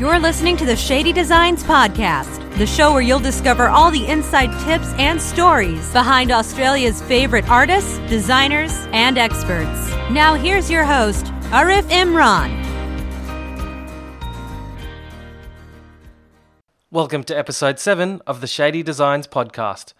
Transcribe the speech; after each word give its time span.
You're 0.00 0.18
listening 0.18 0.56
to 0.56 0.64
the 0.64 0.76
Shady 0.76 1.12
Designs 1.12 1.62
Podcast, 1.62 2.56
the 2.56 2.66
show 2.66 2.90
where 2.94 3.02
you'll 3.02 3.18
discover 3.18 3.68
all 3.68 3.90
the 3.90 4.06
inside 4.06 4.48
tips 4.64 4.94
and 4.94 5.20
stories 5.20 5.92
behind 5.92 6.30
Australia's 6.30 7.02
favorite 7.02 7.46
artists, 7.50 7.98
designers, 8.08 8.72
and 8.92 9.18
experts. 9.18 9.90
Now, 10.10 10.36
here's 10.36 10.70
your 10.70 10.84
host, 10.84 11.26
Arif 11.50 11.82
Imran. 11.90 12.48
Welcome 16.90 17.22
to 17.24 17.36
episode 17.36 17.78
7 17.78 18.22
of 18.26 18.40
the 18.40 18.46
Shady 18.46 18.82
Designs 18.82 19.26
Podcast. 19.26 19.92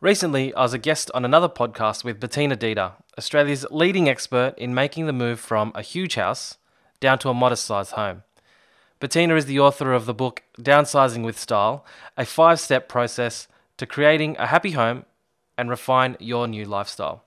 Recently, 0.00 0.54
I 0.54 0.62
was 0.62 0.72
a 0.72 0.78
guest 0.78 1.10
on 1.12 1.26
another 1.26 1.50
podcast 1.50 2.02
with 2.02 2.18
Bettina 2.18 2.56
Dieter, 2.56 2.94
Australia's 3.18 3.66
leading 3.70 4.08
expert 4.08 4.54
in 4.56 4.74
making 4.74 5.04
the 5.04 5.12
move 5.12 5.38
from 5.38 5.70
a 5.74 5.82
huge 5.82 6.14
house 6.14 6.56
down 6.98 7.18
to 7.18 7.28
a 7.28 7.34
modest 7.34 7.66
sized 7.66 7.92
home. 7.92 8.22
Bettina 9.00 9.34
is 9.34 9.46
the 9.46 9.60
author 9.60 9.92
of 9.92 10.06
the 10.06 10.14
book 10.14 10.42
Downsizing 10.58 11.24
with 11.24 11.38
Style, 11.38 11.84
a 12.16 12.24
five 12.24 12.60
step 12.60 12.88
process 12.88 13.48
to 13.76 13.86
creating 13.86 14.36
a 14.38 14.46
happy 14.46 14.70
home 14.70 15.04
and 15.58 15.68
refine 15.68 16.16
your 16.20 16.46
new 16.46 16.64
lifestyle. 16.64 17.24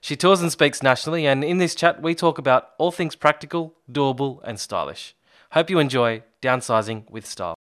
She 0.00 0.14
tours 0.14 0.40
and 0.40 0.52
speaks 0.52 0.82
nationally, 0.82 1.26
and 1.26 1.42
in 1.42 1.58
this 1.58 1.74
chat, 1.74 2.00
we 2.00 2.14
talk 2.14 2.38
about 2.38 2.70
all 2.78 2.92
things 2.92 3.16
practical, 3.16 3.74
doable, 3.90 4.40
and 4.44 4.60
stylish. 4.60 5.16
Hope 5.52 5.70
you 5.70 5.78
enjoy 5.78 6.22
Downsizing 6.42 7.10
with 7.10 7.26
Style. 7.26 7.55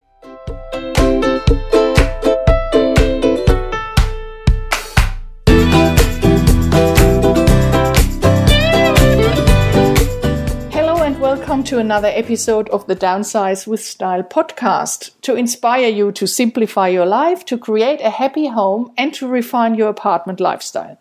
To 11.66 11.80
another 11.80 12.10
episode 12.10 12.70
of 12.70 12.86
the 12.86 12.96
Downsize 12.96 13.66
with 13.66 13.84
Style 13.84 14.22
podcast 14.22 15.20
to 15.22 15.34
inspire 15.34 15.88
you 15.88 16.12
to 16.12 16.28
simplify 16.28 16.90
your 16.90 17.08
life, 17.08 17.44
to 17.46 17.58
create 17.58 18.02
a 18.02 18.12
happy 18.12 18.46
home, 18.46 18.92
and 19.00 19.12
to 19.16 19.28
refine 19.28 19.74
your 19.74 19.90
apartment 19.90 20.40
lifestyle. 20.40 21.00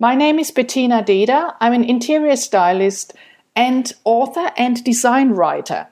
My 0.00 0.16
name 0.16 0.40
is 0.40 0.50
Bettina 0.50 1.04
Dieter. 1.04 1.54
I'm 1.60 1.72
an 1.74 1.84
interior 1.84 2.34
stylist 2.34 3.12
and 3.54 3.92
author 4.02 4.50
and 4.56 4.82
design 4.82 5.30
writer. 5.30 5.86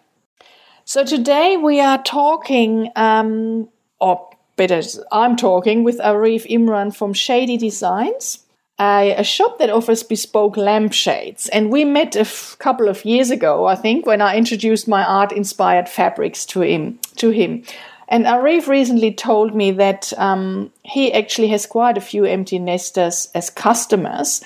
So 0.84 1.04
today 1.04 1.56
we 1.56 1.80
are 1.80 2.02
talking, 2.02 2.90
um, 2.96 3.68
or 4.00 4.30
better, 4.56 4.82
I'm 5.12 5.36
talking 5.36 5.84
with 5.84 6.00
Arif 6.00 6.44
Imran 6.50 6.92
from 6.92 7.12
Shady 7.12 7.56
Designs 7.56 8.40
a, 8.80 9.14
a 9.16 9.24
shop 9.24 9.58
that 9.58 9.70
offers 9.70 10.02
bespoke 10.02 10.56
lampshades. 10.56 11.48
And 11.48 11.70
we 11.70 11.84
met 11.84 12.16
a 12.16 12.20
f- 12.20 12.56
couple 12.58 12.88
of 12.88 13.04
years 13.04 13.30
ago, 13.30 13.66
I 13.66 13.74
think, 13.74 14.06
when 14.06 14.20
I 14.20 14.36
introduced 14.36 14.86
my 14.86 15.04
art 15.04 15.32
inspired 15.32 15.88
fabrics 15.88 16.46
to 16.46 16.60
him. 16.60 16.98
To 17.16 17.30
him. 17.30 17.64
And 18.08 18.24
Arif 18.24 18.68
recently 18.68 19.12
told 19.12 19.54
me 19.54 19.70
that 19.72 20.12
um, 20.16 20.72
he 20.82 21.12
actually 21.12 21.48
has 21.48 21.66
quite 21.66 21.98
a 21.98 22.02
few 22.02 22.24
empty 22.24 22.58
nesters 22.58 23.28
as 23.34 23.50
customers. 23.50 24.42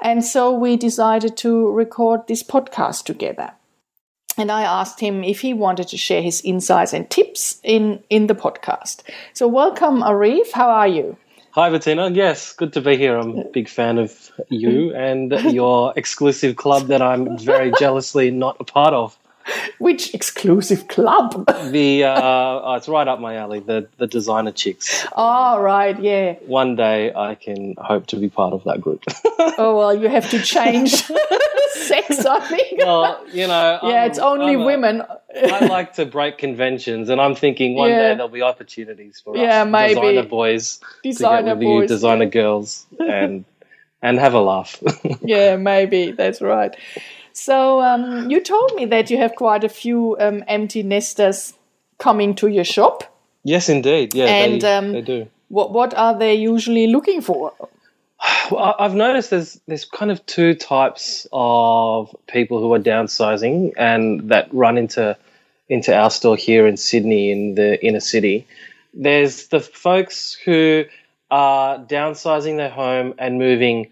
And 0.00 0.24
so 0.24 0.52
we 0.52 0.76
decided 0.76 1.36
to 1.38 1.70
record 1.70 2.26
this 2.26 2.42
podcast 2.42 3.04
together. 3.04 3.52
And 4.36 4.50
I 4.50 4.62
asked 4.62 4.98
him 4.98 5.22
if 5.22 5.42
he 5.42 5.54
wanted 5.54 5.86
to 5.88 5.96
share 5.96 6.20
his 6.20 6.42
insights 6.42 6.92
and 6.92 7.08
tips 7.08 7.60
in, 7.62 8.02
in 8.10 8.26
the 8.26 8.34
podcast. 8.34 9.02
So, 9.32 9.46
welcome, 9.46 10.02
Arif. 10.02 10.50
How 10.52 10.68
are 10.70 10.88
you? 10.88 11.16
Hi, 11.54 11.70
Bettina. 11.70 12.10
Yes, 12.10 12.52
good 12.52 12.72
to 12.72 12.80
be 12.80 12.96
here. 12.96 13.16
I'm 13.16 13.38
a 13.38 13.44
big 13.44 13.68
fan 13.68 13.98
of 13.98 14.12
you 14.50 14.92
and 14.92 15.30
your 15.54 15.92
exclusive 15.96 16.56
club 16.56 16.88
that 16.88 17.00
I'm 17.00 17.38
very 17.38 17.70
jealously 17.78 18.32
not 18.32 18.56
a 18.58 18.64
part 18.64 18.92
of. 18.92 19.16
Which 19.78 20.14
exclusive 20.14 20.88
club? 20.88 21.46
the 21.70 22.04
uh, 22.04 22.20
oh, 22.22 22.74
it's 22.74 22.88
right 22.88 23.06
up 23.06 23.20
my 23.20 23.36
alley. 23.36 23.60
The 23.60 23.88
the 23.98 24.06
designer 24.06 24.52
chicks. 24.52 25.06
Oh 25.14 25.60
right, 25.60 25.98
yeah. 26.00 26.34
One 26.46 26.76
day 26.76 27.12
I 27.14 27.34
can 27.34 27.74
hope 27.78 28.06
to 28.08 28.16
be 28.16 28.28
part 28.28 28.52
of 28.52 28.64
that 28.64 28.80
group. 28.80 29.04
oh 29.58 29.76
well, 29.76 29.94
you 29.94 30.08
have 30.08 30.28
to 30.30 30.40
change 30.40 31.04
sex, 31.72 32.24
I 32.24 32.40
think. 32.40 32.78
Well, 32.78 33.24
you 33.32 33.46
know. 33.46 33.64
Yeah, 33.84 34.04
I'm, 34.04 34.10
it's 34.10 34.18
only 34.18 34.54
I'm 34.54 34.64
women. 34.64 35.02
A, 35.02 35.52
I 35.52 35.66
like 35.66 35.94
to 35.94 36.06
break 36.06 36.38
conventions, 36.38 37.08
and 37.08 37.20
I'm 37.20 37.34
thinking 37.34 37.74
one 37.74 37.90
yeah. 37.90 38.10
day 38.10 38.14
there'll 38.14 38.28
be 38.28 38.42
opportunities 38.42 39.20
for 39.22 39.36
yeah, 39.36 39.62
us 39.62 39.68
maybe. 39.68 39.94
designer 39.94 40.22
boys 40.28 40.80
designer 41.02 41.36
to 41.38 41.44
get 41.44 41.58
with 41.58 41.66
boys, 41.66 41.82
you, 41.82 41.88
designer 41.88 42.26
girls, 42.26 42.86
and 42.98 43.44
and 44.00 44.18
have 44.18 44.34
a 44.34 44.40
laugh. 44.40 44.82
yeah, 45.22 45.56
maybe 45.56 46.12
that's 46.12 46.40
right. 46.40 46.76
So 47.34 47.82
um, 47.82 48.30
you 48.30 48.40
told 48.40 48.74
me 48.76 48.86
that 48.86 49.10
you 49.10 49.18
have 49.18 49.34
quite 49.34 49.64
a 49.64 49.68
few 49.68 50.16
um, 50.20 50.44
empty 50.46 50.82
nesters 50.84 51.52
coming 51.98 52.34
to 52.36 52.46
your 52.46 52.64
shop. 52.64 53.04
Yes, 53.42 53.68
indeed. 53.68 54.14
Yeah, 54.14 54.26
and 54.26 54.62
they, 54.62 54.72
um, 54.72 54.92
they 54.92 55.02
do. 55.02 55.28
What 55.48 55.72
what 55.72 55.92
are 55.94 56.16
they 56.16 56.34
usually 56.34 56.86
looking 56.86 57.20
for? 57.20 57.52
Well, 58.50 58.76
I've 58.78 58.94
noticed 58.94 59.30
there's 59.30 59.60
there's 59.66 59.84
kind 59.84 60.10
of 60.10 60.24
two 60.26 60.54
types 60.54 61.26
of 61.32 62.14
people 62.26 62.60
who 62.60 62.72
are 62.74 62.78
downsizing 62.78 63.72
and 63.76 64.30
that 64.30 64.52
run 64.52 64.76
into 64.78 65.16
into 65.68 65.96
our 65.96 66.10
store 66.10 66.36
here 66.36 66.66
in 66.66 66.76
Sydney 66.76 67.32
in 67.32 67.54
the 67.54 67.84
inner 67.84 68.00
city. 68.00 68.46
There's 68.92 69.48
the 69.48 69.60
folks 69.60 70.34
who 70.44 70.84
are 71.30 71.78
downsizing 71.78 72.58
their 72.58 72.70
home 72.70 73.14
and 73.18 73.38
moving 73.38 73.90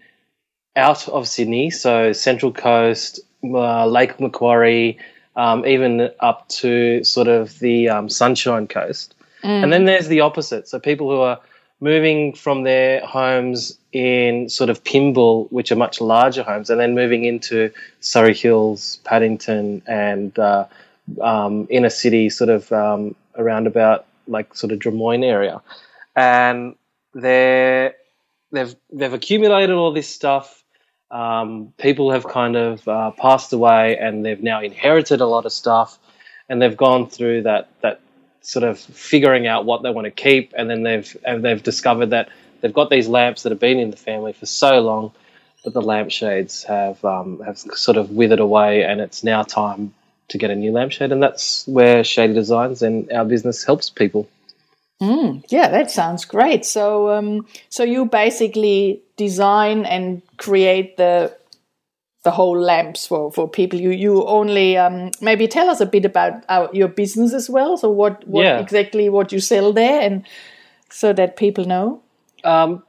out 0.75 1.07
of 1.09 1.27
Sydney, 1.27 1.69
so 1.71 2.13
Central 2.13 2.51
Coast, 2.51 3.19
uh, 3.43 3.85
Lake 3.85 4.19
Macquarie, 4.19 4.97
um, 5.35 5.65
even 5.65 6.11
up 6.19 6.47
to 6.49 7.03
sort 7.03 7.27
of 7.27 7.57
the 7.59 7.89
um, 7.89 8.09
Sunshine 8.09 8.67
Coast. 8.67 9.15
Mm. 9.43 9.63
And 9.63 9.73
then 9.73 9.85
there's 9.85 10.07
the 10.07 10.21
opposite. 10.21 10.67
So 10.67 10.79
people 10.79 11.09
who 11.09 11.19
are 11.21 11.39
moving 11.79 12.33
from 12.33 12.63
their 12.63 13.05
homes 13.05 13.77
in 13.91 14.49
sort 14.49 14.69
of 14.69 14.83
Pymble, 14.83 15.51
which 15.51 15.71
are 15.71 15.75
much 15.75 15.99
larger 15.99 16.41
homes, 16.41 16.69
and 16.69 16.79
then 16.79 16.95
moving 16.95 17.25
into 17.25 17.71
Surry 17.99 18.33
Hills, 18.33 18.99
Paddington, 19.03 19.81
and 19.85 20.37
uh, 20.39 20.65
um, 21.21 21.67
inner 21.69 21.89
city, 21.89 22.29
sort 22.29 22.49
of 22.49 22.71
um, 22.71 23.15
around 23.35 23.67
about 23.67 24.05
like 24.27 24.55
sort 24.55 24.71
of 24.71 24.79
Drummoyne 24.79 25.25
area, 25.25 25.61
and 26.15 26.75
they 27.13 27.91
they've 28.51 28.75
they've 28.91 29.13
accumulated 29.13 29.75
all 29.75 29.91
this 29.91 30.07
stuff. 30.07 30.62
Um, 31.13 31.73
people 31.77 32.11
have 32.11 32.25
kind 32.25 32.55
of 32.55 32.87
uh, 32.87 33.11
passed 33.11 33.53
away, 33.53 33.97
and 33.97 34.25
they've 34.25 34.41
now 34.41 34.61
inherited 34.61 35.21
a 35.21 35.27
lot 35.27 35.45
of 35.45 35.53
stuff, 35.53 35.99
and 36.49 36.59
they've 36.59 36.75
gone 36.75 37.07
through 37.07 37.43
that 37.43 37.69
that 37.81 38.01
sort 38.41 38.63
of 38.63 38.79
figuring 38.79 39.45
out 39.45 39.63
what 39.63 39.83
they 39.83 39.91
want 39.91 40.05
to 40.05 40.11
keep, 40.11 40.53
and 40.57 40.67
then 40.67 40.81
they've 40.81 41.17
and 41.23 41.45
they've 41.45 41.61
discovered 41.61 42.07
that 42.07 42.29
they've 42.61 42.73
got 42.73 42.89
these 42.89 43.07
lamps 43.07 43.43
that 43.43 43.51
have 43.51 43.59
been 43.59 43.77
in 43.77 43.91
the 43.91 43.97
family 43.97 44.33
for 44.33 44.47
so 44.47 44.79
long, 44.79 45.11
but 45.63 45.73
the 45.73 45.83
lampshades 45.83 46.63
have 46.63 47.05
um, 47.05 47.39
have 47.45 47.59
sort 47.59 47.97
of 47.97 48.09
withered 48.09 48.39
away, 48.39 48.83
and 48.83 48.99
it's 48.99 49.23
now 49.23 49.43
time 49.43 49.93
to 50.29 50.39
get 50.39 50.49
a 50.49 50.55
new 50.55 50.71
lampshade, 50.71 51.11
and 51.11 51.21
that's 51.21 51.67
where 51.67 52.03
Shady 52.03 52.33
Designs 52.33 52.81
and 52.81 53.11
our 53.11 53.23
business 53.23 53.63
helps 53.63 53.91
people. 53.91 54.27
Mm, 55.01 55.43
yeah, 55.49 55.69
that 55.69 55.91
sounds 55.91 56.25
great. 56.25 56.65
So, 56.65 57.09
um, 57.11 57.45
so 57.69 57.83
you 57.83 58.05
basically 58.05 59.01
design 59.17 59.85
and 59.85 60.21
create 60.37 60.97
the 60.97 61.35
the 62.23 62.31
whole 62.31 62.57
lamps 62.57 63.05
for, 63.05 63.31
for 63.31 63.49
people. 63.49 63.79
You 63.79 63.89
you 63.91 64.25
only 64.25 64.77
um, 64.77 65.11
maybe 65.19 65.47
tell 65.47 65.69
us 65.69 65.81
a 65.81 65.85
bit 65.85 66.05
about 66.05 66.43
our, 66.47 66.69
your 66.73 66.87
business 66.87 67.33
as 67.33 67.49
well. 67.49 67.77
So 67.77 67.89
what 67.89 68.25
what 68.27 68.43
Yeah. 68.43 68.59
exactly 68.59 69.09
what 69.09 69.31
you 69.33 69.39
sell 69.39 69.73
there, 69.73 70.01
and 70.01 70.25
so 70.89 71.11
that 71.13 71.35
people 71.35 71.65
know. 71.65 72.01
Um, 72.45 72.83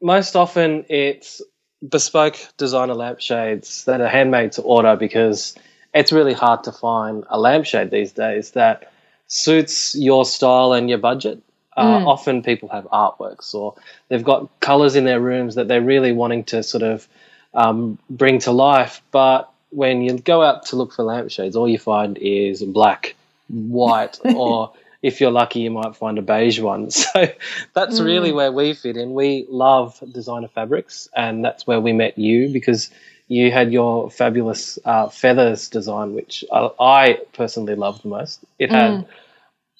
most 0.00 0.36
often, 0.36 0.84
it's 0.88 1.40
bespoke 1.88 2.36
designer 2.56 2.94
lampshades 2.94 3.84
that 3.84 4.00
are 4.00 4.08
handmade 4.08 4.52
to 4.52 4.62
order 4.62 4.96
because 4.96 5.54
it's 5.94 6.12
really 6.12 6.32
hard 6.32 6.64
to 6.64 6.72
find 6.72 7.24
a 7.28 7.38
lampshade 7.38 7.90
these 7.90 8.12
days 8.12 8.52
that 8.52 8.92
suits 9.26 9.94
your 9.94 10.24
style 10.24 10.72
and 10.72 10.88
your 10.88 10.98
budget. 10.98 11.40
Uh, 11.76 12.04
Often, 12.06 12.42
people 12.42 12.68
have 12.68 12.84
artworks 12.84 13.54
or 13.54 13.74
they've 14.08 14.24
got 14.24 14.48
colors 14.60 14.96
in 14.96 15.04
their 15.04 15.20
rooms 15.20 15.54
that 15.54 15.68
they're 15.68 15.80
really 15.82 16.12
wanting 16.12 16.44
to 16.44 16.62
sort 16.62 16.82
of 16.82 17.08
um, 17.54 17.98
bring 18.10 18.40
to 18.40 18.52
life. 18.52 19.00
But 19.10 19.50
when 19.70 20.02
you 20.02 20.18
go 20.18 20.42
out 20.42 20.66
to 20.66 20.76
look 20.76 20.92
for 20.92 21.02
lampshades, 21.02 21.56
all 21.56 21.68
you 21.68 21.78
find 21.78 22.18
is 22.18 22.62
black, 22.62 23.14
white, 23.48 24.18
or 24.24 24.72
if 25.02 25.20
you're 25.20 25.30
lucky, 25.32 25.60
you 25.60 25.70
might 25.70 25.96
find 25.96 26.18
a 26.18 26.22
beige 26.22 26.60
one. 26.60 26.90
So 27.12 27.28
that's 27.74 28.00
really 28.00 28.32
where 28.32 28.52
we 28.52 28.74
fit 28.74 28.96
in. 28.96 29.14
We 29.14 29.46
love 29.48 29.98
designer 30.12 30.48
fabrics, 30.48 31.08
and 31.16 31.44
that's 31.44 31.66
where 31.66 31.80
we 31.80 31.92
met 31.92 32.18
you 32.18 32.48
because 32.48 32.90
you 33.28 33.50
had 33.50 33.72
your 33.72 34.10
fabulous 34.10 34.78
uh, 34.84 35.08
feathers 35.08 35.68
design, 35.68 36.14
which 36.14 36.44
I, 36.52 36.70
I 36.78 37.18
personally 37.32 37.74
loved 37.74 38.02
the 38.02 38.08
most. 38.08 38.40
It 38.58 38.70
had, 38.70 39.06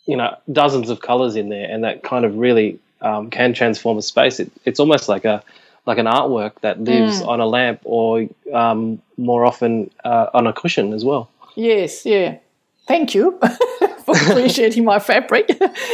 you 0.07 0.17
know, 0.17 0.37
dozens 0.51 0.91
of 0.91 1.01
colors 1.01 1.37
in 1.37 1.49
there, 1.49 1.69
and 1.69 1.85
that 1.85 2.03
kind 2.03 2.25
of 2.25 2.37
really 2.37 2.79
um, 3.01 3.31
can 3.31 3.53
transform 3.53 3.99
a 3.99 4.03
space. 4.03 4.41
It, 4.41 4.51
it's 4.65 4.81
almost 4.81 5.09
like 5.09 5.25
a 5.25 5.43
like 5.85 5.99
an 5.99 6.07
artwork 6.07 6.61
that 6.61 6.81
lives 6.81 7.21
on 7.23 7.41
a 7.41 7.47
lamp, 7.47 7.81
or 7.85 8.29
um, 8.53 9.03
more 9.17 9.45
often 9.45 9.91
uh, 10.05 10.29
on 10.33 10.47
a 10.47 10.53
cushion 10.53 10.93
as 10.93 11.05
well. 11.05 11.29
Yes, 11.57 12.07
yeah. 12.07 12.39
thank 12.87 13.15
you 13.15 13.39
for 14.05 14.17
appreciating 14.17 14.85
my 14.85 14.99
fabric. 14.99 15.51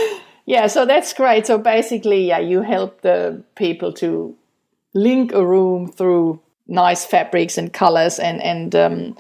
yeah, 0.47 0.67
so 0.67 0.85
that's 0.85 1.13
great. 1.15 1.47
So 1.47 1.59
basically, 1.59 2.27
yeah, 2.27 2.39
you 2.39 2.63
help 2.63 3.01
the 3.01 3.43
people 3.57 3.93
to 3.95 4.37
link 4.95 5.33
a 5.33 5.45
room 5.45 5.91
through 5.91 6.41
nice 6.67 7.05
fabrics 7.05 7.57
and 7.57 7.73
colors 7.73 8.19
and 8.19 8.43
and 8.43 8.75
um, 8.75 9.17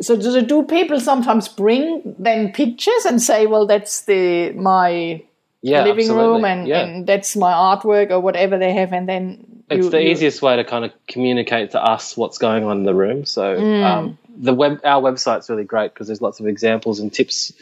so 0.00 0.16
do, 0.16 0.42
do 0.42 0.62
people 0.64 0.98
sometimes 1.00 1.48
bring 1.48 2.14
then 2.18 2.52
pictures 2.52 3.04
and 3.06 3.20
say 3.22 3.46
well 3.46 3.66
that's 3.66 4.02
the 4.06 4.52
my 4.52 5.22
Yeah, 5.62 5.84
living 5.84 6.06
absolutely. 6.06 6.26
room 6.32 6.44
and, 6.44 6.66
yeah. 6.68 6.80
and 6.80 7.06
that's 7.06 7.36
my 7.36 7.52
artwork 7.52 8.10
or 8.10 8.20
whatever 8.20 8.58
they 8.58 8.72
have 8.72 8.92
and 8.92 9.08
then 9.08 9.46
it's 9.70 9.84
you- 9.84 9.90
the 9.90 10.02
you- 10.02 10.10
easiest 10.10 10.40
way 10.42 10.56
to 10.56 10.64
kind 10.64 10.84
of 10.84 10.92
communicate 11.06 11.72
to 11.72 11.82
us 11.82 12.16
what's 12.16 12.38
going 12.38 12.64
on 12.64 12.78
in 12.78 12.84
the 12.84 12.94
room. 12.94 13.24
So 13.24 13.56
Mm. 13.56 13.84
um, 13.84 14.18
the 14.36 14.54
web, 14.54 14.80
our 14.84 15.02
website's 15.02 15.48
really 15.50 15.64
great 15.64 15.92
because 15.94 16.06
there's 16.06 16.22
lots 16.22 16.40
of 16.40 16.46
examples 16.46 16.98
and 17.00 17.12
tips 17.12 17.52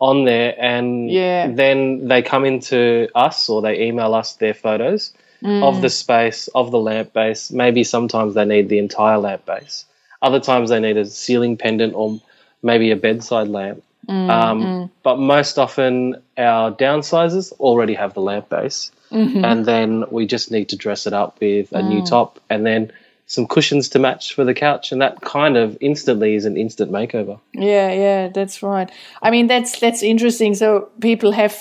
on 0.00 0.24
there, 0.24 0.54
and 0.58 1.08
Yeah. 1.10 1.46
then 1.48 2.08
they 2.08 2.20
come 2.22 2.44
into 2.44 3.08
us 3.14 3.48
or 3.48 3.62
they 3.62 3.80
email 3.86 4.12
us 4.14 4.32
their 4.34 4.52
photos 4.52 5.12
Mm. 5.42 5.62
of 5.62 5.80
the 5.80 5.88
space, 5.90 6.48
of 6.54 6.70
the 6.70 6.78
lamp 6.78 7.12
base. 7.12 7.50
Maybe 7.52 7.84
sometimes 7.84 8.34
they 8.34 8.44
need 8.44 8.68
the 8.68 8.78
entire 8.78 9.18
lamp 9.18 9.46
base. 9.46 9.84
Other 10.24 10.40
times 10.40 10.70
they 10.70 10.80
need 10.80 10.96
a 10.96 11.04
ceiling 11.04 11.56
pendant 11.58 11.94
or 11.94 12.18
maybe 12.62 12.90
a 12.90 12.96
bedside 12.96 13.48
lamp. 13.48 13.82
Mm, 14.08 14.30
um, 14.30 14.90
But 15.02 15.18
most 15.18 15.58
often, 15.58 16.22
our 16.38 16.72
downsizers 16.72 17.52
already 17.60 17.94
have 17.94 18.14
the 18.14 18.20
lamp 18.20 18.48
base, 18.48 18.90
Mm-hmm. 19.12 19.44
and 19.44 19.66
then 19.66 20.04
we 20.10 20.26
just 20.26 20.50
need 20.50 20.68
to 20.70 20.76
dress 20.76 21.06
it 21.06 21.12
up 21.12 21.38
with 21.40 21.70
a 21.72 21.82
Mm. 21.82 21.88
new 21.88 22.02
top 22.02 22.40
and 22.50 22.64
then 22.64 22.90
some 23.26 23.46
cushions 23.46 23.88
to 23.90 23.98
match 23.98 24.34
for 24.34 24.44
the 24.44 24.54
couch, 24.54 24.92
and 24.92 25.00
that 25.02 25.20
kind 25.20 25.56
of 25.56 25.76
instantly 25.80 26.34
is 26.34 26.44
an 26.46 26.56
instant 26.56 26.90
makeover. 26.90 27.38
Yeah, 27.52 27.92
yeah, 27.92 28.28
that's 28.28 28.62
right. 28.62 28.90
I 29.22 29.30
mean, 29.30 29.46
that's 29.46 29.78
that's 29.78 30.02
interesting. 30.02 30.54
So 30.54 30.88
people 31.00 31.32
have 31.32 31.54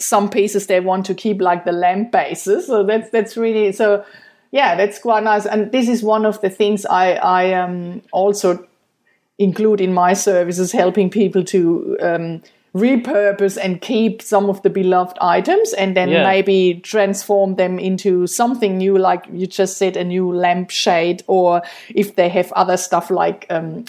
some 0.00 0.28
pieces 0.28 0.66
they 0.66 0.80
want 0.80 1.06
to 1.06 1.14
keep, 1.14 1.40
like 1.40 1.64
the 1.64 1.72
lamp 1.72 2.12
bases. 2.12 2.66
So 2.66 2.84
that's 2.84 3.10
that's 3.10 3.36
really 3.36 3.72
so. 3.72 4.04
Yeah, 4.50 4.76
that's 4.76 4.98
quite 4.98 5.24
nice. 5.24 5.46
And 5.46 5.72
this 5.72 5.88
is 5.88 6.02
one 6.02 6.24
of 6.26 6.40
the 6.40 6.50
things 6.50 6.86
I 6.86 7.12
I 7.14 7.52
um, 7.52 8.02
also 8.12 8.66
include 9.38 9.80
in 9.80 9.92
my 9.94 10.14
services, 10.14 10.72
helping 10.72 11.10
people 11.10 11.44
to 11.44 11.96
um, 12.00 12.42
repurpose 12.74 13.56
and 13.62 13.80
keep 13.80 14.22
some 14.22 14.50
of 14.50 14.62
the 14.62 14.70
beloved 14.70 15.16
items, 15.20 15.72
and 15.74 15.94
then 15.96 16.08
Yeah. 16.08 16.24
maybe 16.24 16.80
transform 16.82 17.56
them 17.56 17.78
into 17.78 18.26
something 18.26 18.78
new, 18.78 18.98
like 18.98 19.24
you 19.32 19.46
just 19.46 19.76
said, 19.76 19.96
a 19.96 20.04
new 20.04 20.32
lampshade, 20.32 21.22
or 21.26 21.62
if 21.94 22.14
they 22.14 22.28
have 22.28 22.52
other 22.56 22.76
stuff 22.76 23.10
like. 23.10 23.46
Um, 23.50 23.84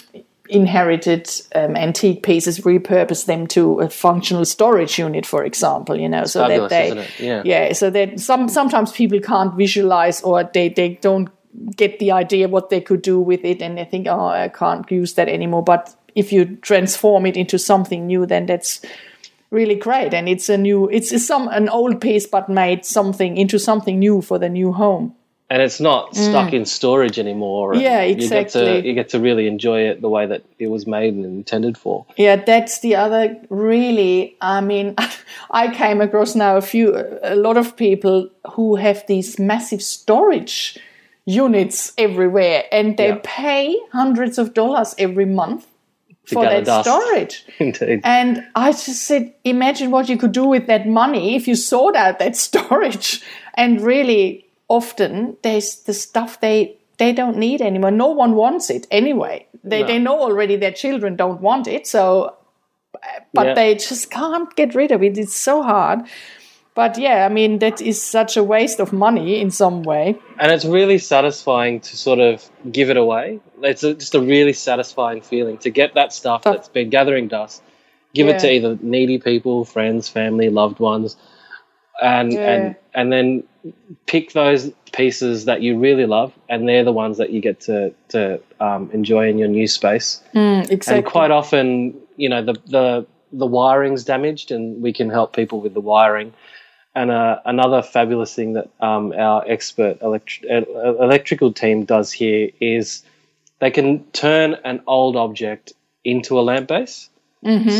inherited 0.50 1.30
um, 1.54 1.76
antique 1.76 2.22
pieces 2.22 2.60
repurpose 2.60 3.26
them 3.26 3.46
to 3.46 3.80
a 3.80 3.88
functional 3.88 4.44
storage 4.44 4.98
unit 4.98 5.24
for 5.24 5.44
example 5.44 5.98
you 5.98 6.08
know 6.08 6.24
so 6.24 6.42
fabulous, 6.42 6.70
that 6.70 6.94
they? 7.18 7.24
Yeah. 7.24 7.42
yeah 7.44 7.72
so 7.72 7.88
that 7.90 8.18
some 8.18 8.48
sometimes 8.48 8.92
people 8.92 9.20
can't 9.20 9.54
visualize 9.54 10.22
or 10.22 10.44
they 10.44 10.68
they 10.68 10.98
don't 11.00 11.30
get 11.76 11.98
the 11.98 12.10
idea 12.12 12.48
what 12.48 12.70
they 12.70 12.80
could 12.80 13.02
do 13.02 13.20
with 13.20 13.44
it 13.44 13.62
and 13.62 13.78
they 13.78 13.84
think 13.84 14.06
oh 14.08 14.26
i 14.26 14.48
can't 14.48 14.90
use 14.90 15.14
that 15.14 15.28
anymore 15.28 15.62
but 15.62 15.94
if 16.14 16.32
you 16.32 16.56
transform 16.56 17.26
it 17.26 17.36
into 17.36 17.58
something 17.58 18.06
new 18.06 18.26
then 18.26 18.46
that's 18.46 18.80
really 19.50 19.74
great 19.74 20.14
and 20.14 20.28
it's 20.28 20.48
a 20.48 20.56
new 20.56 20.88
it's, 20.90 21.12
it's 21.12 21.26
some 21.26 21.48
an 21.48 21.68
old 21.68 22.00
piece 22.00 22.26
but 22.26 22.48
made 22.48 22.84
something 22.84 23.36
into 23.36 23.58
something 23.58 23.98
new 23.98 24.20
for 24.20 24.38
the 24.38 24.48
new 24.48 24.72
home 24.72 25.14
And 25.50 25.60
it's 25.60 25.80
not 25.80 26.14
stuck 26.14 26.52
in 26.52 26.64
storage 26.64 27.18
anymore. 27.18 27.74
Mm. 27.74 27.80
Yeah, 27.82 28.02
You 28.04 28.14
get, 28.14 28.22
exactly. 28.22 28.82
to, 28.82 28.86
you 28.88 28.94
get 28.94 29.08
to 29.08 29.18
really 29.18 29.48
enjoy 29.48 29.80
it 29.80 30.00
the 30.00 30.08
way 30.08 30.24
that 30.24 30.44
it 30.60 30.68
was 30.68 30.86
made 30.86 31.12
and 31.14 31.24
intended 31.24 31.76
for. 31.76 32.06
Yeah, 32.16 32.36
that's 32.36 32.80
the 32.80 32.94
other 32.94 33.36
really. 33.50 34.36
I 34.40 34.60
mean, 34.60 34.94
I 35.50 35.74
came 35.74 36.00
across 36.00 36.36
now 36.36 36.56
a 36.56 36.60
few, 36.62 36.94
a 37.24 37.34
lot 37.34 37.56
of 37.56 37.76
people 37.76 38.30
who 38.52 38.76
have 38.76 39.04
these 39.08 39.40
massive 39.40 39.82
storage 39.82 40.78
units 41.26 41.92
everywhere 41.98 42.64
and 42.72 42.96
they 42.96 43.08
Yeah. 43.08 43.18
pay 43.22 43.76
hundreds 43.92 44.38
of 44.38 44.54
dollars 44.54 44.94
every 44.98 45.26
month 45.26 45.66
for 46.26 46.44
that 46.44 46.64
dust. 46.64 46.88
storage. 46.88 47.44
Indeed. 47.58 48.00
And 48.04 48.44
I 48.54 48.70
just 48.70 49.02
said, 49.02 49.34
imagine 49.44 49.90
what 49.90 50.08
you 50.08 50.16
could 50.16 50.32
do 50.32 50.44
with 50.44 50.66
that 50.68 50.86
money 50.86 51.34
if 51.34 51.48
you 51.48 51.56
sort 51.56 51.96
out 51.96 52.18
that 52.20 52.36
storage. 52.48 53.20
And 53.54 53.80
really, 53.80 54.46
often 54.70 55.36
there's 55.42 55.70
the 55.86 55.92
stuff 55.94 56.40
they 56.40 56.76
they 56.98 57.12
don't 57.12 57.36
need 57.38 57.60
anymore. 57.62 57.90
No 57.90 58.08
one 58.08 58.34
wants 58.34 58.70
it 58.70 58.86
anyway. 58.90 59.46
They 59.64 59.80
No. 59.80 59.86
they 59.86 59.98
know 59.98 60.18
already 60.20 60.56
their 60.56 60.72
children 60.82 61.16
don't 61.16 61.40
want 61.40 61.66
it, 61.66 61.86
so 61.86 62.34
but 63.34 63.46
Yeah. 63.46 63.54
they 63.54 63.74
just 63.74 64.10
can't 64.10 64.54
get 64.56 64.74
rid 64.74 64.90
of 64.92 65.02
it. 65.02 65.18
It's 65.18 65.36
so 65.36 65.62
hard. 65.62 66.00
But 66.74 66.98
yeah, 66.98 67.26
I 67.26 67.28
mean 67.28 67.58
that 67.58 67.80
is 67.80 68.00
such 68.00 68.36
a 68.36 68.44
waste 68.44 68.80
of 68.80 68.92
money 68.92 69.40
in 69.40 69.50
some 69.50 69.82
way. 69.82 70.14
and 70.38 70.52
it's 70.52 70.64
really 70.64 70.98
satisfying 70.98 71.80
to 71.80 71.96
sort 71.96 72.20
of 72.20 72.48
give 72.72 72.90
it 72.90 72.96
away. 72.96 73.40
It's 73.62 73.82
a, 73.82 73.94
just 73.94 74.14
a 74.14 74.20
really 74.20 74.52
satisfying 74.54 75.20
feeling 75.22 75.58
to 75.58 75.70
get 75.70 75.94
that 75.94 76.12
stuff 76.12 76.42
that's 76.42 76.68
been 76.68 76.90
gathering 76.90 77.28
dust, 77.28 77.62
give 78.14 78.28
it 78.28 78.38
to 78.40 78.48
either 78.56 78.78
needy 78.82 79.18
people, 79.18 79.64
friends, 79.64 80.08
family, 80.08 80.48
loved 80.48 80.78
ones, 80.80 81.16
and 82.02 82.32
Yeah. 82.32 82.52
and 82.52 82.74
and 82.94 83.12
then 83.12 83.42
pick 84.06 84.32
those 84.32 84.70
pieces 84.92 85.44
that 85.44 85.62
you 85.62 85.78
really 85.78 86.06
love, 86.06 86.32
and 86.48 86.68
they're 86.68 86.84
the 86.84 86.92
ones 86.92 87.18
that 87.18 87.30
you 87.30 87.40
get 87.40 87.60
to 87.60 87.94
to 88.08 88.40
um, 88.60 88.90
enjoy 88.92 89.28
in 89.28 89.38
your 89.38 89.48
new 89.48 89.66
space. 89.66 90.22
Exactly. 90.34 90.96
And 90.96 91.06
quite 91.06 91.30
often, 91.30 91.94
you 92.16 92.28
know, 92.28 92.42
the 92.42 92.54
the 92.66 93.06
the 93.32 93.46
wiring's 93.46 94.04
damaged, 94.04 94.50
and 94.50 94.82
we 94.82 94.92
can 94.92 95.10
help 95.10 95.34
people 95.34 95.60
with 95.60 95.74
the 95.74 95.80
wiring. 95.80 96.32
And 96.92 97.12
uh, 97.12 97.38
another 97.44 97.82
fabulous 97.82 98.34
thing 98.34 98.54
that 98.54 98.68
um, 98.80 99.12
our 99.12 99.44
expert 99.46 100.02
elect- 100.02 100.44
uh, 100.50 100.62
electrical 100.96 101.52
team 101.52 101.84
does 101.84 102.10
here 102.10 102.50
is 102.60 103.04
they 103.60 103.70
can 103.70 104.04
turn 104.10 104.56
an 104.64 104.82
old 104.88 105.14
object 105.14 105.72
into 106.04 106.38
a 106.40 106.42
lamp 106.42 106.66
base. 106.66 107.08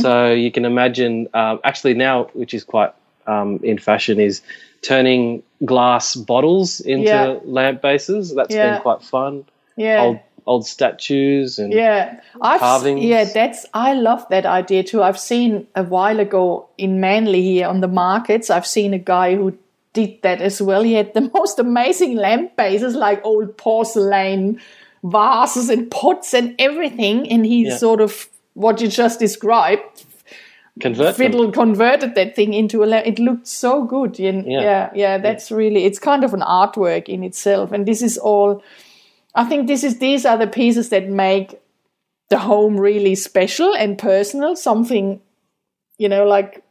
So 0.00 0.32
you 0.32 0.52
can 0.52 0.64
imagine, 0.64 1.28
um, 1.34 1.60
actually 1.64 1.94
now, 1.94 2.30
which 2.34 2.54
is 2.54 2.64
quite 2.64 2.94
um, 3.26 3.60
in 3.62 3.78
fashion, 3.78 4.20
is 4.20 4.42
turning 4.82 5.42
glass 5.64 6.14
bottles 6.14 6.80
into 6.80 7.04
Yeah. 7.08 7.36
lamp 7.44 7.82
bases. 7.82 8.34
That's 8.34 8.54
Yeah. 8.54 8.72
been 8.72 8.82
quite 8.82 9.02
fun. 9.02 9.44
yeah. 9.76 10.02
Old 10.04 10.18
old 10.46 10.66
statues 10.66 11.58
and 11.58 11.72
Yeah, 11.72 12.18
I've 12.40 12.60
carvings. 12.60 13.04
yeah, 13.04 13.24
that's 13.24 13.66
I 13.74 13.92
love 13.92 14.26
that 14.30 14.46
idea 14.46 14.82
too. 14.82 15.02
I've 15.02 15.18
seen 15.18 15.66
a 15.76 15.84
while 15.84 16.18
ago 16.18 16.66
in 16.78 16.98
Manly 16.98 17.42
here 17.42 17.68
on 17.68 17.80
the 17.80 17.88
markets. 17.88 18.50
I've 18.50 18.66
seen 18.66 18.92
a 18.94 18.98
guy 18.98 19.36
who 19.36 19.52
did 19.92 20.22
that 20.22 20.40
as 20.40 20.60
well. 20.60 20.82
He 20.82 20.94
had 20.94 21.12
the 21.14 21.30
most 21.34 21.58
amazing 21.58 22.16
lamp 22.16 22.56
bases, 22.56 22.94
like 22.96 23.20
old 23.24 23.56
porcelain 23.58 24.58
vases 25.04 25.68
and 25.70 25.90
pots 25.90 26.34
and 26.34 26.54
everything, 26.58 27.30
and 27.30 27.44
he 27.46 27.66
Yeah. 27.66 27.76
sort 27.76 28.00
of 28.00 28.28
what 28.54 28.80
you 28.80 28.88
just 28.88 29.20
described 29.20 30.04
convert 30.80 31.16
them. 31.16 31.26
fiddle 31.32 31.50
converted 31.50 32.14
that 32.14 32.36
thing 32.36 32.54
into 32.54 32.82
a. 32.82 32.88
It 32.88 33.18
looked 33.18 33.46
so 33.46 33.84
good. 33.84 34.18
And 34.20 34.46
Yeah. 34.46 34.60
yeah. 34.60 34.90
yeah, 34.94 35.18
that's 35.18 35.50
really 35.50 35.84
it's 35.84 35.98
kind 35.98 36.24
of 36.24 36.34
an 36.34 36.40
artwork 36.40 37.08
in 37.08 37.22
itself. 37.22 37.72
And 37.72 37.86
this 37.86 38.02
is 38.02 38.18
all 38.18 38.62
I 39.34 39.44
think 39.44 39.66
this 39.66 39.84
is 39.84 39.98
these 39.98 40.26
are 40.26 40.38
the 40.38 40.46
pieces 40.46 40.88
that 40.90 41.08
make 41.08 41.60
the 42.28 42.38
home 42.38 42.78
really 42.78 43.14
special 43.14 43.74
and 43.74 43.98
personal, 43.98 44.56
something 44.56 45.20
you 45.98 46.08
know, 46.08 46.24
like 46.24 46.64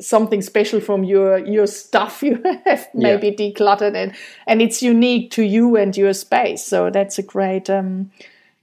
something 0.00 0.42
special 0.42 0.80
from 0.80 1.02
your 1.04 1.38
your 1.38 1.66
stuff 1.66 2.22
you 2.22 2.42
have 2.66 2.88
maybe 2.94 3.32
decluttered 3.32 3.94
and 3.96 4.12
and 4.46 4.60
it's 4.60 4.82
unique 4.82 5.30
to 5.30 5.42
you 5.42 5.76
and 5.76 5.96
your 5.96 6.12
space. 6.12 6.62
So 6.64 6.90
that's 6.90 7.18
a 7.18 7.22
great 7.22 7.70
um 7.70 8.10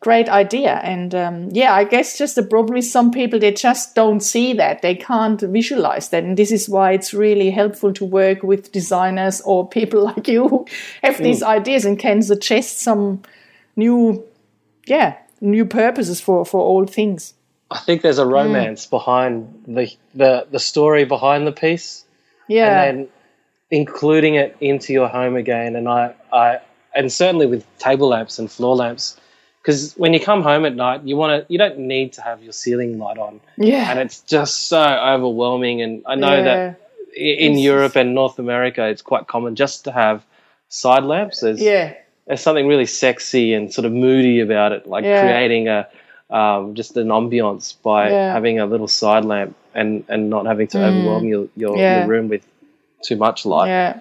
great 0.05 0.29
idea. 0.29 0.74
And 0.83 1.12
um, 1.15 1.35
yeah 1.62 1.74
i 1.81 1.83
guess 1.93 2.17
just 2.21 2.35
the 2.35 2.43
problem 2.53 2.77
is 2.77 2.91
some 2.91 3.09
people 3.12 3.39
they 3.39 3.51
just 3.67 3.95
don't 3.95 4.21
see 4.33 4.53
that. 4.62 4.81
They 4.81 4.95
can't 4.95 5.41
visualize 5.41 6.09
that. 6.09 6.24
And 6.24 6.38
this 6.38 6.51
is 6.51 6.69
why 6.69 6.88
it's 6.97 7.12
really 7.13 7.50
helpful 7.51 7.91
to 7.93 8.05
work 8.05 8.43
with 8.43 8.71
designers 8.71 9.41
or 9.41 9.67
people 9.67 10.03
like 10.09 10.27
you 10.33 10.47
who 10.50 10.65
have 11.03 11.17
these 11.17 11.41
ideas 11.57 11.85
and 11.85 11.97
can 12.00 12.21
suggest 12.21 12.79
some 12.88 13.21
new 13.75 14.24
yeah 14.88 15.15
new 15.41 15.65
purposes 15.65 16.21
for 16.21 16.45
for 16.45 16.62
old 16.62 16.89
things. 16.89 17.33
I 17.71 17.79
think 17.85 18.01
there's 18.01 18.19
Mm. 18.19 18.27
a 18.29 18.33
romance 18.39 18.85
behind 18.97 19.33
the, 19.77 19.85
the 20.13 20.31
the 20.51 20.59
story 20.59 21.05
behind 21.05 21.47
the 21.47 21.51
piece, 21.51 22.05
yeah. 22.47 22.83
and 22.83 23.00
then 23.00 23.07
including 23.71 24.35
it 24.35 24.55
into 24.59 24.93
your 24.93 25.09
home 25.09 25.35
again. 25.35 25.75
And 25.75 25.88
I, 25.89 26.13
I 26.31 26.59
and 26.93 27.12
certainly 27.12 27.47
with 27.47 27.63
table 27.77 28.07
lamps 28.13 28.39
and 28.39 28.47
floor 28.51 28.75
lamps, 28.75 29.17
because 29.65 29.93
when 29.93 30.13
you 30.13 30.19
come 30.19 30.43
home 30.43 30.63
at 30.65 30.75
night, 30.75 31.01
you 31.03 31.15
want 31.17 31.31
to 31.48 31.51
you 31.51 31.57
don't 31.57 31.79
need 31.79 32.13
to 32.13 32.22
have 32.22 32.43
your 32.43 32.53
ceiling 32.53 33.00
light 33.00 33.17
on, 33.17 33.39
yeah 33.57 33.89
and 33.89 34.00
it's 34.00 34.19
just 34.22 34.67
so 34.67 34.81
overwhelming. 34.81 35.81
And 35.81 36.03
I 36.05 36.15
know 36.15 36.36
Yeah. 36.36 36.43
that 36.43 36.79
in 37.15 37.53
It's- 37.53 37.60
Europe 37.62 37.95
and 37.95 38.13
North 38.13 38.38
America, 38.39 38.86
it's 38.88 39.01
quite 39.01 39.25
common 39.27 39.55
just 39.55 39.86
to 39.86 39.91
have 39.91 40.24
side 40.69 41.03
lamps. 41.03 41.39
There's 41.39 41.62
yeah 41.62 41.93
there's 42.27 42.41
something 42.41 42.67
really 42.67 42.86
sexy 42.88 43.53
and 43.53 43.72
sort 43.74 43.86
of 43.86 43.91
moody 43.91 44.39
about 44.39 44.72
it, 44.72 44.88
like 44.88 45.03
Yeah. 45.05 45.22
creating 45.22 45.67
a, 45.67 45.88
um, 46.31 46.74
just 46.74 46.98
an 46.98 47.10
ambiance 47.10 47.75
by 47.84 48.10
Yeah. 48.10 48.34
having 48.34 48.60
a 48.60 48.65
little 48.65 48.88
side 48.88 49.25
lamp 49.25 49.55
and 49.74 50.03
and 50.10 50.29
not 50.29 50.45
having 50.45 50.67
to 50.74 50.77
overwhelm 50.84 51.25
your 51.25 51.48
your, 51.55 51.77
Yeah. 51.77 52.00
your 52.00 52.07
room 52.07 52.27
with 52.29 52.43
too 53.03 53.15
much 53.15 53.45
light. 53.45 53.67
Yeah. 53.69 54.00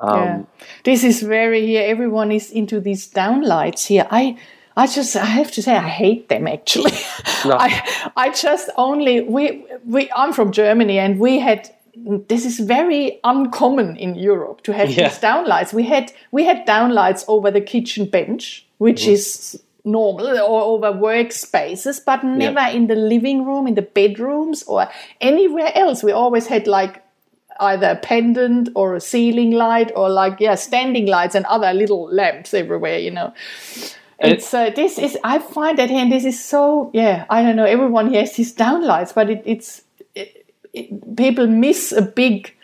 Um, 0.00 0.18
yeah. 0.20 0.42
This 0.84 1.04
is 1.04 1.22
very 1.22 1.64
here. 1.66 1.84
Everyone 1.86 2.30
is 2.32 2.50
into 2.50 2.80
these 2.80 3.08
downlights 3.10 3.86
here. 3.86 4.06
I, 4.10 4.36
I 4.76 4.86
just, 4.86 5.14
I 5.16 5.24
have 5.24 5.50
to 5.52 5.62
say, 5.62 5.76
I 5.76 5.88
hate 5.88 6.28
them 6.28 6.46
actually. 6.48 6.92
No. 7.44 7.56
I, 7.60 8.10
I 8.16 8.30
just 8.30 8.70
only 8.76 9.20
we, 9.20 9.64
we. 9.86 10.10
I'm 10.16 10.32
from 10.32 10.52
Germany, 10.52 10.98
and 10.98 11.18
we 11.18 11.38
had. 11.40 11.68
This 12.28 12.46
is 12.46 12.58
very 12.58 13.20
uncommon 13.22 13.96
in 13.96 14.14
Europe 14.14 14.62
to 14.62 14.72
have 14.72 14.88
Yeah. 14.90 15.08
these 15.10 15.18
downlights. 15.18 15.74
We 15.74 15.82
had 15.84 16.10
we 16.30 16.44
had 16.44 16.66
downlights 16.66 17.24
over 17.28 17.50
the 17.50 17.60
kitchen 17.60 18.06
bench, 18.06 18.66
which 18.78 19.02
Mm-hmm. 19.02 19.12
is 19.12 19.62
normal, 19.84 20.26
or 20.38 20.62
over 20.62 20.90
workspaces, 20.92 22.00
but 22.04 22.24
never 22.24 22.60
in 22.74 22.86
the 22.86 22.94
living 22.94 23.44
room, 23.44 23.66
in 23.66 23.74
the 23.74 23.82
bedrooms, 23.82 24.62
or 24.62 24.88
anywhere 25.20 25.70
else. 25.74 26.02
We 26.02 26.12
always 26.12 26.46
had 26.46 26.66
like 26.66 27.02
either 27.60 27.88
a 27.90 27.96
pendant 27.96 28.70
or 28.74 28.94
a 28.96 29.00
ceiling 29.00 29.50
light 29.50 29.92
or 29.94 30.08
like 30.08 30.40
yeah 30.40 30.54
standing 30.54 31.06
lights 31.06 31.34
and 31.34 31.44
other 31.46 31.72
little 31.74 32.08
lamps 32.10 32.54
everywhere 32.54 32.98
you 32.98 33.10
know 33.10 33.32
it's 34.30 34.54
uh, 34.54 34.70
this 34.70 34.98
is 34.98 35.18
i 35.24 35.38
find 35.38 35.78
that 35.78 35.90
here 35.90 36.00
and 36.00 36.12
this 36.12 36.24
is 36.24 36.42
so 36.44 36.90
yeah 36.94 37.24
i 37.30 37.42
don't 37.42 37.56
know 37.56 37.64
everyone 37.64 38.12
has 38.14 38.34
his 38.36 38.54
downlights 38.54 39.14
but 39.14 39.30
it, 39.30 39.42
it's 39.44 39.82
it, 40.14 40.46
it, 40.72 41.16
people 41.16 41.46
miss 41.46 41.92
a 41.92 42.02
big 42.02 42.54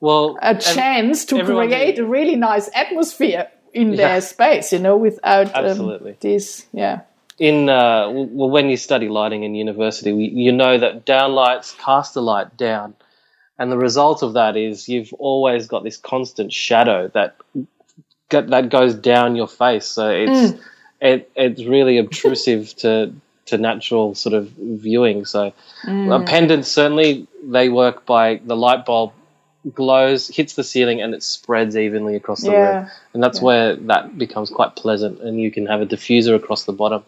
well, 0.00 0.38
a 0.42 0.54
chance 0.54 1.24
to 1.24 1.42
create 1.42 1.98
a 1.98 2.04
really 2.04 2.36
nice 2.36 2.68
atmosphere 2.74 3.48
in 3.72 3.92
Yeah. 3.92 3.96
their 4.08 4.20
space 4.20 4.72
you 4.72 4.78
know 4.78 4.96
without 4.96 5.48
um, 5.56 5.64
Absolutely. 5.64 6.16
this 6.20 6.66
yeah 6.72 7.00
in 7.38 7.68
uh, 7.68 8.08
well, 8.10 8.48
when 8.50 8.70
you 8.70 8.76
study 8.78 9.08
lighting 9.08 9.42
in 9.42 9.54
university, 9.54 10.12
we- 10.12 10.28
you 10.30 10.52
know 10.52 10.78
that 10.78 11.04
downlights 11.04 11.76
cast 11.78 12.14
the 12.14 12.22
light 12.22 12.56
down, 12.56 12.94
and 13.58 13.70
the 13.70 13.76
result 13.76 14.22
of 14.22 14.32
that 14.34 14.56
is 14.56 14.88
you've 14.88 15.12
always 15.18 15.66
got 15.66 15.84
this 15.84 15.98
constant 15.98 16.52
shadow 16.52 17.08
that 17.12 17.36
that 18.30 18.70
goes 18.70 18.94
down 18.94 19.36
your 19.36 19.48
face. 19.48 19.84
So 19.86 20.08
it's 20.10 20.58
it, 21.00 21.30
it's 21.36 21.64
really 21.64 21.98
obtrusive 21.98 22.74
to 22.78 23.12
to 23.46 23.58
natural 23.58 24.14
sort 24.14 24.34
of 24.34 24.48
viewing. 24.58 25.24
So 25.24 25.52
uh, 26.10 26.22
pendants 26.24 26.68
certainly 26.68 27.28
they 27.44 27.68
work 27.68 28.04
by 28.06 28.40
the 28.44 28.56
light 28.56 28.84
bulb 28.84 29.12
glows, 29.74 30.28
hits 30.28 30.54
the 30.54 30.64
ceiling, 30.64 31.00
and 31.00 31.14
it 31.14 31.22
spreads 31.22 31.76
evenly 31.76 32.16
across 32.16 32.42
the 32.42 32.52
Yeah. 32.52 32.58
room, 32.76 32.90
and 33.14 33.22
that's 33.22 33.40
where 33.40 33.76
that 33.76 34.18
becomes 34.18 34.50
quite 34.50 34.76
pleasant. 34.76 35.20
And 35.20 35.40
you 35.40 35.50
can 35.50 35.66
have 35.66 35.80
a 35.80 35.86
diffuser 35.86 36.34
across 36.34 36.64
the 36.64 36.72
bottom, 36.72 37.04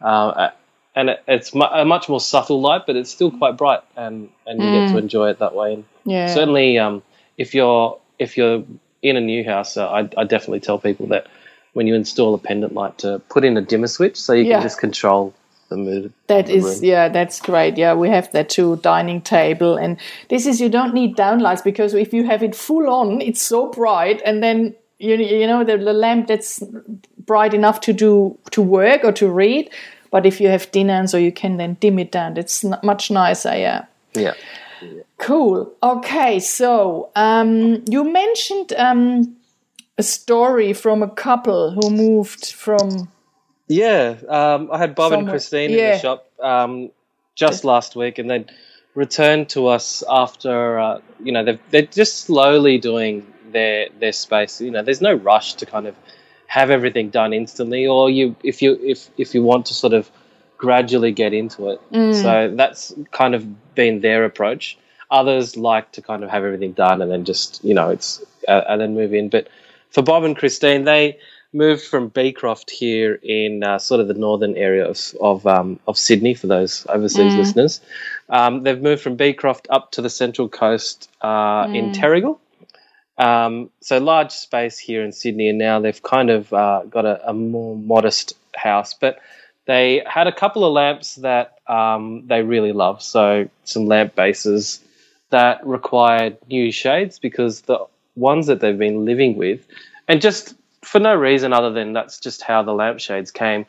uh, 0.00 0.50
and 0.94 1.10
it, 1.10 1.22
it's 1.28 1.54
mu- 1.54 1.62
a 1.64 1.84
much 1.84 2.08
more 2.08 2.20
subtle 2.20 2.60
light, 2.60 2.82
but 2.86 2.96
it's 2.96 3.10
still 3.10 3.30
quite 3.30 3.56
bright, 3.56 3.80
and 3.96 4.30
and 4.46 4.62
you 4.62 4.70
get 4.70 4.88
to 4.88 4.98
enjoy 4.98 5.30
it 5.30 5.38
that 5.40 5.54
way. 5.54 5.74
And 5.74 5.84
yeah 6.04 6.26
certainly, 6.28 6.78
um, 6.78 7.02
if 7.38 7.54
you're 7.54 7.98
if 8.18 8.36
you're 8.36 8.64
in 9.02 9.16
a 9.16 9.20
new 9.20 9.44
house, 9.44 9.76
uh, 9.76 9.88
I, 9.90 10.08
I 10.16 10.24
definitely 10.24 10.60
tell 10.60 10.78
people 10.78 11.08
that 11.08 11.26
when 11.74 11.86
you 11.86 11.94
install 11.94 12.34
a 12.34 12.38
pendant 12.38 12.72
light, 12.74 12.98
to 12.98 13.20
put 13.28 13.44
in 13.44 13.56
a 13.56 13.60
dimmer 13.62 13.86
switch 13.86 14.16
so 14.16 14.32
you 14.32 14.44
Yeah. 14.44 14.54
can 14.56 14.62
just 14.62 14.80
control 14.80 15.34
the 15.68 15.76
mood. 15.76 16.12
That 16.26 16.46
the 16.46 16.54
is, 16.56 16.64
room. 16.64 16.84
yeah, 16.84 17.08
that's 17.08 17.40
great. 17.40 17.76
Yeah, 17.76 17.94
we 17.94 18.08
have 18.08 18.30
that 18.32 18.48
too, 18.48 18.76
dining 18.82 19.20
table. 19.20 19.76
And 19.76 19.96
this 20.28 20.46
is, 20.46 20.60
you 20.60 20.68
don't 20.68 20.94
need 20.94 21.16
downlights 21.16 21.62
because 21.64 21.94
if 21.94 22.12
you 22.12 22.24
have 22.24 22.42
it 22.42 22.54
full 22.54 22.88
on, 22.88 23.20
it's 23.20 23.42
so 23.42 23.70
bright. 23.70 24.22
And 24.24 24.42
then, 24.42 24.74
you, 24.98 25.16
you 25.16 25.46
know, 25.46 25.64
the, 25.64 25.76
the 25.78 25.92
lamp 25.92 26.28
that's 26.28 26.62
bright 27.26 27.54
enough 27.54 27.80
to 27.82 27.92
do, 27.92 28.38
to 28.50 28.62
work 28.62 29.04
or 29.04 29.12
to 29.12 29.28
read. 29.30 29.70
But 30.10 30.26
if 30.26 30.40
you 30.40 30.48
have 30.48 30.70
dinner, 30.70 31.06
so 31.08 31.16
you 31.16 31.32
can 31.32 31.56
then 31.56 31.74
dim 31.80 31.98
it 31.98 32.12
down. 32.12 32.36
It's 32.36 32.64
n- 32.64 32.78
much 32.82 33.10
nicer, 33.10 33.56
yeah. 33.56 33.86
yeah. 34.14 34.34
Cool. 35.18 35.72
Okay, 35.82 36.38
so 36.40 37.08
um, 37.16 37.82
you 37.88 38.04
mentioned 38.04 38.72
um, 38.76 39.34
a 39.98 40.02
story 40.02 40.72
from 40.72 41.02
a 41.02 41.08
couple 41.08 41.70
who 41.72 41.90
moved 41.90 42.52
from. 42.52 43.10
Yeah, 43.68 44.16
um, 44.28 44.68
I 44.72 44.78
had 44.78 44.94
Bob 44.94 45.12
and 45.12 45.20
Somewhat- 45.20 45.30
Christine 45.32 45.70
in 45.70 45.76
the 45.92 45.98
shop 45.98 46.30
um, 46.42 46.90
just 47.34 47.64
last 47.64 47.96
week, 47.96 48.18
and 48.18 48.28
they 48.30 48.44
returned 48.94 49.48
to 49.50 49.66
us 49.68 50.02
after 50.08 50.78
uh, 50.78 51.00
you 51.22 51.32
know 51.32 51.44
they've, 51.44 51.58
they're 51.70 51.82
just 51.82 52.18
slowly 52.20 52.78
doing 52.78 53.26
their 53.52 53.88
their 53.98 54.12
space. 54.12 54.60
You 54.60 54.70
know, 54.70 54.82
there's 54.82 55.00
no 55.00 55.14
rush 55.14 55.54
to 55.54 55.66
kind 55.66 55.86
of 55.86 55.94
have 56.46 56.70
everything 56.70 57.08
done 57.10 57.32
instantly, 57.32 57.86
or 57.86 58.10
you 58.10 58.36
if 58.44 58.60
you 58.62 58.78
if 58.82 59.08
if 59.16 59.34
you 59.34 59.42
want 59.42 59.66
to 59.66 59.74
sort 59.74 59.94
of 59.94 60.10
gradually 60.58 61.12
get 61.12 61.32
into 61.32 61.70
it. 61.70 61.80
So 62.22 62.54
that's 62.54 62.92
kind 63.12 63.34
of 63.34 63.74
been 63.74 64.00
their 64.00 64.24
approach. 64.24 64.76
Others 65.10 65.56
like 65.56 65.92
to 65.92 66.02
kind 66.02 66.22
of 66.24 66.30
have 66.30 66.44
everything 66.44 66.72
done 66.72 67.00
and 67.02 67.10
then 67.10 67.24
just 67.24 67.64
you 67.64 67.74
know 67.74 67.90
it's 67.90 68.22
uh, 68.46 68.62
and 68.68 68.80
then 68.80 68.94
move 68.94 69.14
in. 69.14 69.28
But 69.30 69.48
for 69.94 70.02
Bob 70.02 70.24
and 70.24 70.36
Christine, 70.36 70.84
they 70.84 71.18
moved 71.52 71.84
from 71.84 72.08
Beecroft 72.08 72.68
here 72.68 73.14
in 73.22 73.62
uh, 73.62 73.78
sort 73.78 74.00
of 74.00 74.08
the 74.08 74.14
northern 74.14 74.56
area 74.56 74.86
of 74.86 74.98
of, 75.20 75.46
um, 75.46 75.78
of 75.86 75.96
Sydney. 75.96 76.34
For 76.34 76.48
those 76.48 76.84
overseas 76.88 77.34
listeners, 77.34 77.80
um, 78.28 78.64
they've 78.64 78.82
moved 78.82 79.02
from 79.02 79.16
Beecroft 79.16 79.68
up 79.70 79.92
to 79.92 80.02
the 80.02 80.10
central 80.10 80.48
coast 80.48 81.08
uh, 81.22 81.68
in 81.70 81.92
Terrigal. 81.92 82.38
Um, 83.16 83.70
so 83.80 83.98
large 83.98 84.32
space 84.32 84.76
here 84.76 85.04
in 85.04 85.12
Sydney, 85.12 85.48
and 85.48 85.58
now 85.58 85.78
they've 85.78 86.02
kind 86.02 86.30
of 86.30 86.52
uh, 86.52 86.82
got 86.90 87.06
a, 87.06 87.30
a 87.30 87.32
more 87.32 87.76
modest 87.76 88.32
house, 88.56 88.92
but 88.94 89.20
they 89.66 90.02
had 90.04 90.26
a 90.26 90.32
couple 90.32 90.64
of 90.64 90.72
lamps 90.72 91.14
that 91.16 91.58
um, 91.68 92.26
they 92.26 92.42
really 92.42 92.72
love. 92.72 93.00
So 93.00 93.48
some 93.62 93.86
lamp 93.86 94.16
bases 94.16 94.80
that 95.30 95.64
required 95.64 96.36
new 96.48 96.70
shades 96.72 97.18
because 97.18 97.62
the 97.62 97.86
ones 98.16 98.46
that 98.46 98.60
they've 98.60 98.78
been 98.78 99.04
living 99.04 99.36
with, 99.36 99.66
and 100.08 100.20
just 100.20 100.54
for 100.82 101.00
no 101.00 101.14
reason 101.14 101.52
other 101.52 101.72
than 101.72 101.92
that's 101.92 102.18
just 102.20 102.42
how 102.42 102.62
the 102.62 102.72
lampshades 102.72 103.30
came, 103.30 103.66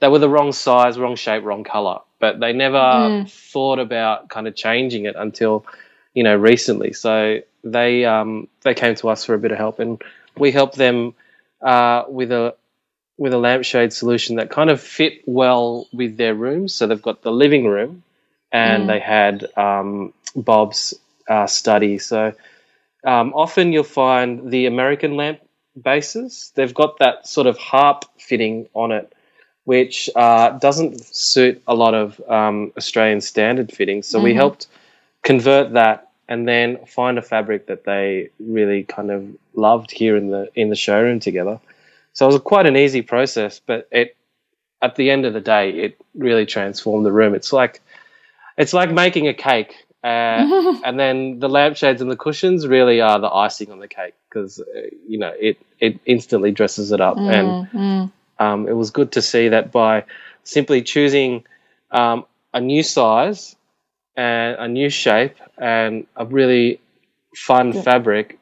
they 0.00 0.08
were 0.08 0.18
the 0.18 0.28
wrong 0.28 0.52
size, 0.52 0.98
wrong 0.98 1.16
shape, 1.16 1.44
wrong 1.44 1.64
color. 1.64 2.00
But 2.18 2.40
they 2.40 2.52
never 2.52 3.24
thought 3.28 3.78
about 3.78 4.28
kind 4.28 4.46
of 4.46 4.54
changing 4.54 5.06
it 5.06 5.16
until 5.16 5.66
you 6.14 6.22
know 6.22 6.36
recently. 6.36 6.92
So 6.92 7.40
they 7.64 8.04
um, 8.04 8.48
they 8.62 8.74
came 8.74 8.94
to 8.96 9.08
us 9.08 9.24
for 9.24 9.34
a 9.34 9.38
bit 9.38 9.52
of 9.52 9.58
help, 9.58 9.78
and 9.78 10.02
we 10.36 10.52
helped 10.52 10.76
them 10.76 11.14
uh, 11.60 12.04
with 12.08 12.32
a 12.32 12.54
with 13.18 13.32
a 13.32 13.38
lampshade 13.38 13.92
solution 13.92 14.36
that 14.36 14.50
kind 14.50 14.70
of 14.70 14.80
fit 14.80 15.22
well 15.26 15.86
with 15.92 16.16
their 16.16 16.34
rooms. 16.34 16.74
So 16.74 16.86
they've 16.86 17.00
got 17.00 17.22
the 17.22 17.32
living 17.32 17.66
room, 17.66 18.02
and 18.50 18.88
they 18.88 19.00
had 19.00 19.46
um, 19.56 20.12
Bob's 20.34 20.94
uh, 21.28 21.46
study. 21.46 21.98
So 21.98 22.34
um, 23.04 23.32
often 23.34 23.72
you'll 23.72 23.84
find 23.84 24.50
the 24.50 24.66
American 24.66 25.16
lamp 25.16 25.40
bases. 25.80 26.52
They've 26.54 26.74
got 26.74 26.98
that 26.98 27.26
sort 27.26 27.46
of 27.46 27.58
harp 27.58 28.04
fitting 28.18 28.68
on 28.74 28.92
it, 28.92 29.12
which 29.64 30.10
uh, 30.14 30.50
doesn't 30.58 31.04
suit 31.14 31.62
a 31.66 31.74
lot 31.74 31.94
of 31.94 32.20
um, 32.28 32.72
Australian 32.76 33.20
standard 33.20 33.72
fittings. 33.72 34.06
So 34.06 34.20
we 34.20 34.34
helped 34.34 34.66
convert 35.22 35.72
that 35.72 36.10
and 36.28 36.48
then 36.48 36.84
find 36.86 37.18
a 37.18 37.22
fabric 37.22 37.66
that 37.66 37.84
they 37.84 38.30
really 38.38 38.84
kind 38.84 39.10
of 39.10 39.26
loved 39.54 39.90
here 39.90 40.16
in 40.16 40.30
the 40.30 40.50
in 40.54 40.70
the 40.70 40.76
showroom 40.76 41.20
together. 41.20 41.60
So 42.12 42.26
it 42.26 42.32
was 42.32 42.40
quite 42.42 42.66
an 42.66 42.76
easy 42.76 43.02
process, 43.02 43.60
but 43.64 43.88
it 43.90 44.16
at 44.82 44.96
the 44.96 45.10
end 45.10 45.24
of 45.24 45.32
the 45.32 45.40
day, 45.40 45.70
it 45.70 45.96
really 46.14 46.44
transformed 46.44 47.06
the 47.06 47.12
room. 47.12 47.34
It's 47.34 47.52
like 47.52 47.80
it's 48.58 48.72
like 48.72 48.90
making 48.90 49.28
a 49.28 49.34
cake, 49.34 49.74
uh, 50.02 50.80
and 50.84 50.98
then 50.98 51.38
the 51.38 51.48
lampshades 51.48 52.00
and 52.02 52.10
the 52.10 52.16
cushions 52.16 52.66
really 52.66 53.00
are 53.00 53.18
the 53.20 53.30
icing 53.30 53.70
on 53.70 53.78
the 53.78 53.88
cake 53.88 54.14
because 54.28 54.60
uh, 54.60 54.64
you 55.08 55.18
know 55.18 55.32
it 55.38 55.58
it 55.80 56.00
instantly 56.06 56.50
dresses 56.50 56.92
it 56.92 57.00
up, 57.00 57.16
and 57.16 57.58
um, 58.38 58.68
it 58.68 58.72
was 58.72 58.90
good 58.90 59.12
to 59.12 59.22
see 59.22 59.48
that 59.48 59.72
by 59.72 60.04
simply 60.44 60.82
choosing 60.82 61.44
um, 61.90 62.24
a 62.52 62.60
new 62.60 62.82
size 62.82 63.56
and 64.16 64.56
a 64.58 64.68
new 64.68 64.90
shape 64.90 65.36
and 65.58 66.06
a 66.16 66.26
really 66.26 66.80
fun 67.36 67.72
fabric. 67.72 68.38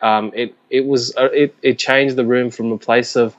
Um, 0.00 0.32
it 0.34 0.54
it 0.70 0.84
was 0.84 1.14
uh, 1.16 1.28
it 1.32 1.54
it 1.62 1.78
changed 1.78 2.16
the 2.16 2.24
room 2.24 2.50
from 2.50 2.72
a 2.72 2.78
place 2.78 3.16
of 3.16 3.36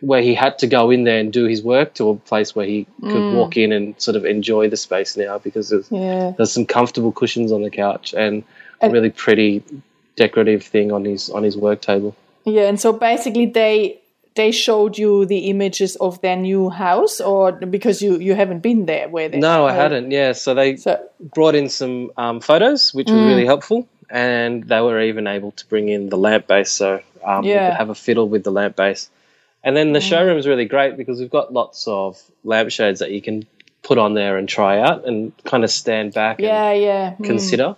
where 0.00 0.22
he 0.22 0.34
had 0.34 0.58
to 0.58 0.66
go 0.66 0.90
in 0.90 1.04
there 1.04 1.18
and 1.18 1.32
do 1.32 1.44
his 1.44 1.62
work 1.62 1.94
to 1.94 2.08
a 2.10 2.16
place 2.16 2.54
where 2.54 2.66
he 2.66 2.86
could 3.02 3.32
walk 3.34 3.56
in 3.56 3.70
and 3.72 3.94
sort 4.00 4.16
of 4.16 4.24
enjoy 4.24 4.68
the 4.68 4.76
space 4.76 5.16
now 5.16 5.38
because 5.38 5.68
there's, 5.68 5.90
Yeah. 5.90 6.32
there's 6.36 6.52
some 6.52 6.66
comfortable 6.66 7.12
cushions 7.12 7.52
on 7.52 7.62
the 7.62 7.70
couch 7.70 8.14
and, 8.16 8.42
a 8.82 8.88
really 8.88 9.10
pretty 9.10 9.62
decorative 10.16 10.62
thing 10.62 10.90
on 10.90 11.04
his 11.04 11.28
on 11.28 11.42
his 11.42 11.54
work 11.54 11.82
table. 11.82 12.16
Yeah, 12.44 12.62
and 12.68 12.80
so 12.80 12.94
basically 12.94 13.44
they 13.44 14.00
they 14.36 14.52
showed 14.52 14.96
you 14.96 15.26
the 15.26 15.50
images 15.50 15.96
of 15.96 16.20
their 16.22 16.36
new 16.36 16.70
house, 16.70 17.20
or 17.20 17.52
because 17.52 18.00
you 18.00 18.18
you 18.18 18.34
haven't 18.34 18.60
been 18.60 18.86
there 18.86 19.06
where 19.10 19.28
they 19.28 19.38
No, 19.38 19.66
I 19.66 19.72
hadn't. 19.72 20.10
Yeah, 20.10 20.32
so 20.32 20.54
they 20.54 20.76
So 20.76 20.98
brought 21.20 21.54
in 21.54 21.68
some 21.68 22.10
um, 22.16 22.40
photos, 22.40 22.94
which 22.94 23.10
were 23.10 23.26
really 23.26 23.44
helpful, 23.44 23.86
and 24.08 24.64
they 24.64 24.80
were 24.80 25.00
even 25.02 25.26
able 25.26 25.50
to 25.52 25.66
bring 25.68 25.88
in 25.90 26.08
the 26.08 26.16
lamp 26.16 26.46
base, 26.46 26.70
so 26.72 27.00
um, 27.22 27.44
we 27.44 27.52
could 27.52 27.74
have 27.74 27.90
a 27.90 27.94
fiddle 27.94 28.28
with 28.28 28.44
the 28.44 28.50
lamp 28.52 28.76
base. 28.76 29.10
And 29.62 29.76
then 29.76 29.92
the 29.92 30.00
showroom 30.00 30.38
is 30.38 30.46
really 30.46 30.64
great 30.64 30.96
because 30.96 31.20
we've 31.20 31.30
got 31.30 31.52
lots 31.52 31.86
of 31.86 32.20
lampshades 32.44 33.00
that 33.00 33.10
you 33.10 33.20
can 33.20 33.46
put 33.82 33.98
on 33.98 34.14
there 34.14 34.36
and 34.38 34.48
try 34.48 34.80
out 34.80 35.06
and 35.06 35.32
kind 35.44 35.64
of 35.64 35.70
stand 35.70 36.14
back 36.14 36.38
Yeah, 36.40 36.70
and 36.70 36.82
yeah. 36.82 37.14
Mm. 37.18 37.24
consider. 37.24 37.76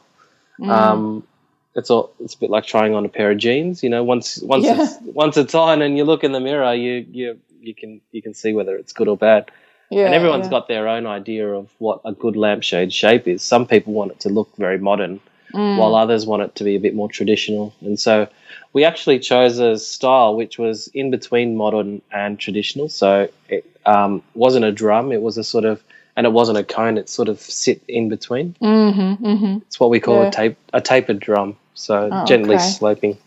Um, 0.62 1.26
it's 1.74 1.90
all 1.90 2.12
it's 2.20 2.34
a 2.34 2.38
bit 2.38 2.50
like 2.50 2.66
trying 2.66 2.94
on 2.94 3.04
a 3.04 3.08
pair 3.08 3.30
of 3.30 3.38
jeans. 3.38 3.82
You 3.82 3.90
know, 3.90 4.04
once 4.04 4.38
once 4.42 4.64
Yeah. 4.64 4.82
it's 4.82 4.94
once 5.02 5.36
it's 5.36 5.54
on 5.54 5.82
and 5.82 5.96
you 5.96 6.04
look 6.04 6.22
in 6.24 6.32
the 6.32 6.40
mirror, 6.40 6.74
you 6.74 7.06
you 7.10 7.40
you 7.60 7.74
can 7.74 8.00
you 8.12 8.22
can 8.22 8.34
see 8.34 8.52
whether 8.52 8.76
it's 8.76 8.92
good 8.92 9.08
or 9.08 9.16
bad. 9.16 9.50
yeah, 9.90 10.06
and 10.06 10.14
everyone's 10.14 10.46
yeah. 10.46 10.50
got 10.50 10.68
their 10.68 10.88
own 10.88 11.06
idea 11.06 11.48
of 11.48 11.68
what 11.78 12.00
a 12.04 12.12
good 12.12 12.36
lampshade 12.36 12.92
shape 12.92 13.26
is. 13.26 13.42
Some 13.42 13.66
people 13.66 13.92
want 13.92 14.12
it 14.12 14.20
to 14.20 14.28
look 14.28 14.54
very 14.56 14.78
modern, 14.78 15.20
Mm. 15.54 15.76
while 15.78 15.94
others 15.94 16.24
want 16.26 16.42
it 16.42 16.54
to 16.56 16.64
be 16.64 16.76
a 16.76 16.80
bit 16.80 16.94
more 16.94 17.10
traditional. 17.10 17.74
And 17.82 18.00
so 18.00 18.26
we 18.72 18.84
actually 18.84 19.18
chose 19.18 19.58
a 19.58 19.78
style 19.78 20.36
which 20.36 20.58
was 20.58 20.88
in 20.88 21.10
between 21.10 21.56
modern 21.56 22.02
and 22.10 22.38
traditional. 22.38 22.88
So 22.88 23.28
it 23.48 23.64
um, 23.86 24.22
wasn't 24.34 24.64
a 24.64 24.72
drum; 24.72 25.12
it 25.12 25.22
was 25.22 25.38
a 25.38 25.44
sort 25.44 25.64
of, 25.64 25.82
and 26.16 26.26
it 26.26 26.32
wasn't 26.32 26.58
a 26.58 26.64
cone. 26.64 26.98
It 26.98 27.08
sort 27.08 27.28
of 27.28 27.40
sit 27.40 27.82
in 27.88 28.08
between. 28.08 28.54
Mm-hmm, 28.62 29.24
mm-hmm. 29.26 29.56
It's 29.66 29.78
what 29.80 29.90
we 29.90 30.00
call 30.00 30.22
Yeah. 30.22 30.28
a 30.28 30.30
tape 30.30 30.56
a 30.72 30.80
tapered 30.80 31.20
drum. 31.20 31.56
So 31.74 32.08
Oh, 32.12 32.24
gently 32.26 32.56
okay. 32.56 32.64
sloping. 32.64 33.18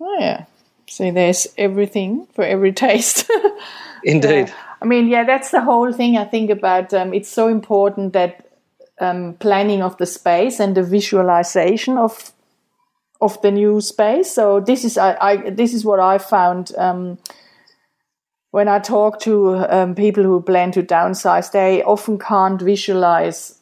Oh 0.00 0.16
yeah. 0.20 0.44
See, 0.86 1.10
there's 1.10 1.46
everything 1.58 2.26
for 2.34 2.44
every 2.44 2.72
taste. 2.72 3.30
Indeed. 4.04 4.52
I 4.80 4.84
mean, 4.86 5.08
yeah, 5.08 5.24
that's 5.24 5.50
the 5.50 5.60
whole 5.60 5.92
thing 5.92 6.16
I 6.16 6.24
think 6.24 6.50
about. 6.50 6.94
Um, 6.94 7.12
it's 7.12 7.28
so 7.28 7.48
important 7.48 8.12
that 8.14 8.46
um, 9.00 9.34
planning 9.38 9.82
of 9.82 9.96
the 9.98 10.06
space 10.06 10.60
and 10.60 10.74
the 10.74 10.82
visualization 10.82 11.98
of 11.98 12.32
of 13.20 13.40
the 13.42 13.50
new 13.50 13.80
space. 13.80 14.32
So 14.32 14.60
this 14.60 14.84
is 14.84 14.96
I, 14.96 15.16
I 15.20 15.50
this 15.50 15.74
is 15.74 15.84
what 15.84 16.00
I 16.00 16.18
found 16.18 16.72
um, 16.76 17.18
when 18.50 18.68
I 18.68 18.78
talk 18.78 19.20
to 19.20 19.56
um, 19.68 19.94
people 19.94 20.22
who 20.22 20.40
plan 20.40 20.72
to 20.72 20.82
downsize. 20.82 21.50
They 21.50 21.82
often 21.82 22.18
can't 22.18 22.60
visualize 22.60 23.58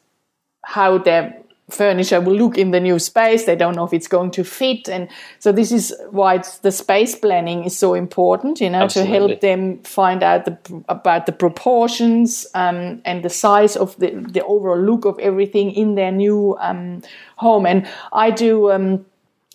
how 0.63 0.99
their 0.99 1.43
furniture 1.69 2.21
will 2.21 2.37
look 2.37 2.57
in 2.57 2.71
the 2.71 2.79
new 2.79 2.99
space. 2.99 3.45
They 3.45 3.57
don't 3.57 3.75
know 3.75 3.85
if 3.85 3.93
it's 3.93 4.07
going 4.07 4.31
to 4.33 4.45
fit, 4.45 4.89
and 4.89 5.09
so 5.39 5.53
this 5.53 5.73
is 5.73 5.95
why 6.11 6.35
it's, 6.35 6.59
the 6.59 6.71
space 6.71 7.17
planning 7.17 7.65
is 7.65 7.77
so 7.77 7.95
important. 7.95 8.61
You 8.61 8.71
know, 8.71 8.83
Absolutely. 8.83 9.13
to 9.13 9.19
help 9.19 9.41
them 9.41 9.83
find 9.85 10.23
out 10.23 10.45
the, 10.45 10.85
about 10.89 11.25
the 11.27 11.33
proportions 11.33 12.47
um, 12.55 13.01
and 13.07 13.25
the 13.25 13.31
size 13.31 13.75
of 13.75 13.97
the 13.97 14.11
the 14.11 14.45
overall 14.45 14.79
look 14.79 15.07
of 15.07 15.19
everything 15.19 15.71
in 15.73 15.95
their 15.95 16.13
new 16.13 16.57
um, 16.61 17.03
home. 17.37 17.65
And 17.65 17.89
I 18.13 18.31
do. 18.31 18.71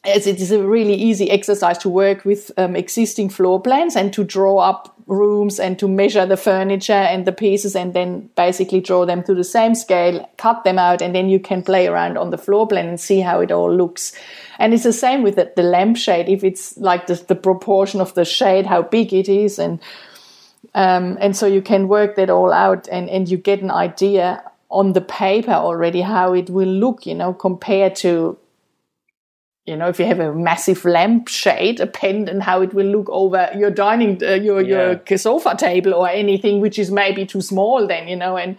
As 0.03 0.25
it 0.25 0.41
is 0.41 0.51
a 0.51 0.63
really 0.63 0.95
easy 0.95 1.29
exercise 1.29 1.77
to 1.79 1.89
work 1.89 2.25
with 2.25 2.51
um, 2.57 2.75
existing 2.75 3.29
floor 3.29 3.61
plans 3.61 3.95
and 3.95 4.11
to 4.13 4.23
draw 4.23 4.57
up 4.57 4.95
rooms 5.05 5.59
and 5.59 5.77
to 5.77 5.87
measure 5.87 6.25
the 6.25 6.37
furniture 6.37 6.93
and 6.93 7.27
the 7.27 7.31
pieces 7.31 7.75
and 7.75 7.93
then 7.93 8.29
basically 8.35 8.79
draw 8.79 9.05
them 9.05 9.23
to 9.23 9.35
the 9.35 9.43
same 9.43 9.75
scale, 9.75 10.27
cut 10.37 10.63
them 10.63 10.79
out, 10.79 11.01
and 11.01 11.13
then 11.13 11.29
you 11.29 11.39
can 11.39 11.61
play 11.61 11.85
around 11.85 12.17
on 12.17 12.31
the 12.31 12.37
floor 12.37 12.67
plan 12.67 12.87
and 12.87 12.99
see 12.99 13.19
how 13.19 13.41
it 13.41 13.51
all 13.51 13.71
looks. 13.71 14.13
And 14.57 14.73
it's 14.73 14.83
the 14.83 14.93
same 14.93 15.21
with 15.21 15.35
the, 15.35 15.51
the 15.55 15.63
lampshade. 15.63 16.29
If 16.29 16.43
it's 16.43 16.77
like 16.77 17.07
the, 17.07 17.15
the 17.15 17.35
proportion 17.35 18.01
of 18.01 18.13
the 18.15 18.25
shade, 18.25 18.65
how 18.65 18.81
big 18.81 19.13
it 19.13 19.29
is, 19.29 19.59
and 19.59 19.79
um, 20.73 21.17
and 21.19 21.35
so 21.35 21.45
you 21.45 21.61
can 21.61 21.87
work 21.87 22.15
that 22.15 22.29
all 22.29 22.53
out 22.53 22.87
and, 22.87 23.09
and 23.09 23.27
you 23.29 23.37
get 23.37 23.61
an 23.61 23.71
idea 23.71 24.41
on 24.69 24.93
the 24.93 25.01
paper 25.01 25.51
already 25.51 26.01
how 26.01 26.33
it 26.33 26.49
will 26.49 26.69
look, 26.69 27.05
you 27.05 27.13
know, 27.13 27.33
compared 27.33 27.95
to 27.97 28.37
you 29.65 29.75
know, 29.77 29.87
if 29.87 29.99
you 29.99 30.05
have 30.05 30.19
a 30.19 30.33
massive 30.33 30.83
lampshade, 30.85 31.79
a 31.79 31.85
pendant, 31.87 32.41
how 32.43 32.61
it 32.61 32.73
will 32.73 32.85
look 32.87 33.09
over 33.09 33.49
your 33.55 33.69
dining, 33.69 34.21
uh, 34.23 34.31
your 34.33 34.61
Yeah. 34.61 34.95
your 35.07 35.17
sofa 35.17 35.55
table 35.55 35.93
or 35.93 36.09
anything 36.09 36.61
which 36.61 36.79
is 36.79 36.91
maybe 36.91 37.25
too 37.25 37.41
small. 37.41 37.85
Then 37.87 38.07
you 38.07 38.15
know, 38.15 38.37
and 38.37 38.57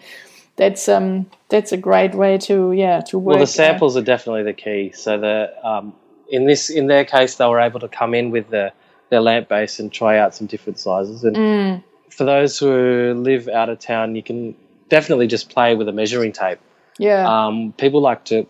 that's 0.57 0.89
um 0.89 1.27
that's 1.49 1.73
a 1.73 1.77
great 1.77 2.15
way 2.15 2.39
to 2.39 2.73
yeah 2.73 3.01
to 3.01 3.19
work. 3.19 3.31
Well, 3.35 3.39
the 3.39 3.43
uh, 3.45 3.47
samples 3.47 3.97
are 3.97 4.03
definitely 4.03 4.45
the 4.45 4.53
key. 4.53 4.93
So 4.95 5.19
the 5.19 5.53
um, 5.67 5.93
in 6.29 6.47
this 6.47 6.71
in 6.71 6.87
their 6.87 7.05
case, 7.05 7.35
they 7.37 7.47
were 7.47 7.61
able 7.61 7.81
to 7.81 7.89
come 7.89 8.15
in 8.15 8.31
with 8.31 8.51
the 8.51 8.73
their 9.11 9.21
lamp 9.21 9.49
base 9.49 9.81
and 9.81 9.93
try 9.93 10.19
out 10.19 10.35
some 10.35 10.47
different 10.47 10.79
sizes. 10.79 11.25
And 11.25 11.37
Mm. 11.37 11.83
for 12.11 12.25
those 12.25 12.59
who 12.59 13.13
live 13.15 13.49
out 13.49 13.69
of 13.69 13.79
town, 13.81 14.15
you 14.15 14.23
can 14.23 14.55
definitely 14.89 15.27
just 15.27 15.51
play 15.51 15.75
with 15.75 15.89
a 15.89 15.93
measuring 15.93 16.33
tape. 16.33 16.59
yeah, 16.99 17.27
Um, 17.27 17.73
people 17.77 18.01
like 18.01 18.25
to 18.27 18.47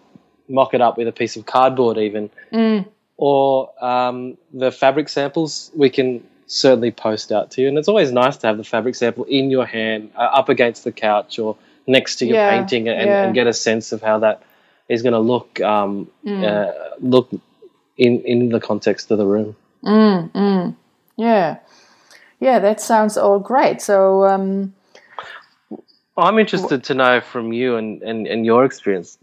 mock 0.48 0.74
it 0.74 0.80
up 0.80 0.96
with 0.98 1.08
a 1.08 1.12
piece 1.12 1.36
of 1.36 1.46
cardboard, 1.46 1.98
even, 1.98 2.30
Mm. 2.52 2.86
or 3.16 3.70
um, 3.84 4.36
the 4.52 4.70
fabric 4.72 5.08
samples. 5.08 5.70
We 5.74 5.90
can 5.90 6.22
certainly 6.46 6.90
post 6.90 7.32
out 7.32 7.50
to 7.52 7.62
you, 7.62 7.68
and 7.68 7.78
it's 7.78 7.88
always 7.88 8.12
nice 8.12 8.36
to 8.38 8.46
have 8.46 8.56
the 8.58 8.64
fabric 8.64 8.94
sample 8.94 9.24
in 9.24 9.50
your 9.50 9.64
hand, 9.66 10.10
uh, 10.16 10.20
up 10.40 10.48
against 10.48 10.84
the 10.84 10.92
couch 10.92 11.38
or 11.38 11.56
next 11.86 12.16
to 12.16 12.26
your 12.26 12.36
Yeah, 12.36 12.50
painting, 12.50 12.88
and, 12.88 13.08
yeah. 13.08 13.22
and 13.24 13.34
get 13.34 13.46
a 13.46 13.52
sense 13.52 13.92
of 13.92 14.02
how 14.02 14.18
that 14.20 14.42
is 14.88 15.02
going 15.02 15.14
to 15.14 15.18
look 15.20 15.60
um, 15.60 16.08
Mm. 16.24 16.44
uh, 16.44 16.72
look 17.00 17.30
in 17.96 18.20
in 18.22 18.48
the 18.50 18.60
context 18.60 19.10
of 19.10 19.18
the 19.18 19.26
room. 19.26 19.54
yeah, 21.16 21.56
yeah. 22.40 22.58
That 22.58 22.80
sounds 22.80 23.16
all 23.16 23.38
great. 23.38 23.80
So 23.82 24.24
um, 24.26 24.74
I'm 26.16 26.38
interested 26.38 26.84
to 26.84 26.94
know 26.94 27.20
from 27.20 27.52
you 27.52 27.76
and, 27.76 28.02
and, 28.02 28.26
and 28.26 28.44
your 28.44 28.64
experience. 28.64 29.18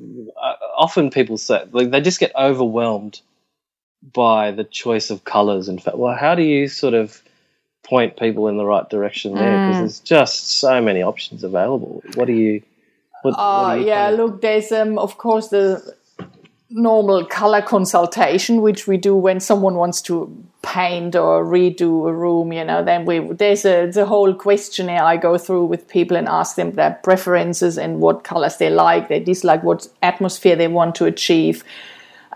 Often 0.80 1.12
people 1.12 1.38
say 1.38 1.66
like 1.72 1.92
they 1.92 2.02
just 2.02 2.20
get 2.20 2.32
overwhelmed 2.36 3.22
by 4.14 4.52
the 4.52 4.64
choice 4.64 5.10
of 5.10 5.26
colors. 5.26 5.68
In 5.68 5.78
fact, 5.78 5.98
well, 5.98 6.16
how 6.16 6.34
do 6.36 6.42
you 6.42 6.68
sort 6.68 6.94
of 6.94 7.22
point 7.84 8.18
people 8.18 8.48
in 8.48 8.58
the 8.58 8.66
right 8.66 8.90
direction 8.90 9.36
there? 9.36 9.44
Mm. 9.44 9.68
Because 9.68 9.80
there's 9.80 10.00
just 10.00 10.52
so 10.52 10.82
many 10.82 11.04
options 11.04 11.44
available. 11.44 12.02
What 12.16 12.26
do 12.26 12.34
you? 12.34 12.64
What, 13.22 13.38
what 13.38 13.76
do 13.76 13.82
you 13.82 13.88
yeah, 13.88 14.10
look, 14.12 14.42
there's 14.42 14.72
um, 14.72 14.98
of 14.98 15.18
course 15.18 15.50
the 15.50 15.96
normal 16.70 17.26
color 17.26 17.62
consultation, 17.62 18.62
which 18.62 18.88
we 18.88 18.98
do 18.98 19.16
when 19.16 19.40
someone 19.40 19.76
wants 19.76 20.02
to 20.04 20.46
paint 20.62 21.16
or 21.16 21.44
redo 21.44 22.08
a 22.08 22.14
room. 22.14 22.54
You 22.54 22.64
know, 22.64 22.84
then 22.84 23.06
we 23.06 23.20
there's 23.20 23.66
a 23.66 23.88
the 23.88 24.06
whole 24.06 24.34
questionnaire 24.34 25.04
I 25.04 25.18
go 25.18 25.38
through 25.38 25.66
with 25.66 25.88
people 25.88 26.16
and 26.18 26.28
ask 26.28 26.56
them 26.56 26.72
their 26.74 27.00
preferences 27.04 27.78
and 27.78 28.00
what 28.00 28.24
colors 28.24 28.58
they 28.58 28.70
like, 28.70 29.08
they 29.08 29.20
dislike, 29.20 29.64
what 29.64 29.88
atmosphere 30.02 30.56
they 30.56 30.68
want 30.68 30.96
to 30.96 31.06
achieve. 31.06 31.64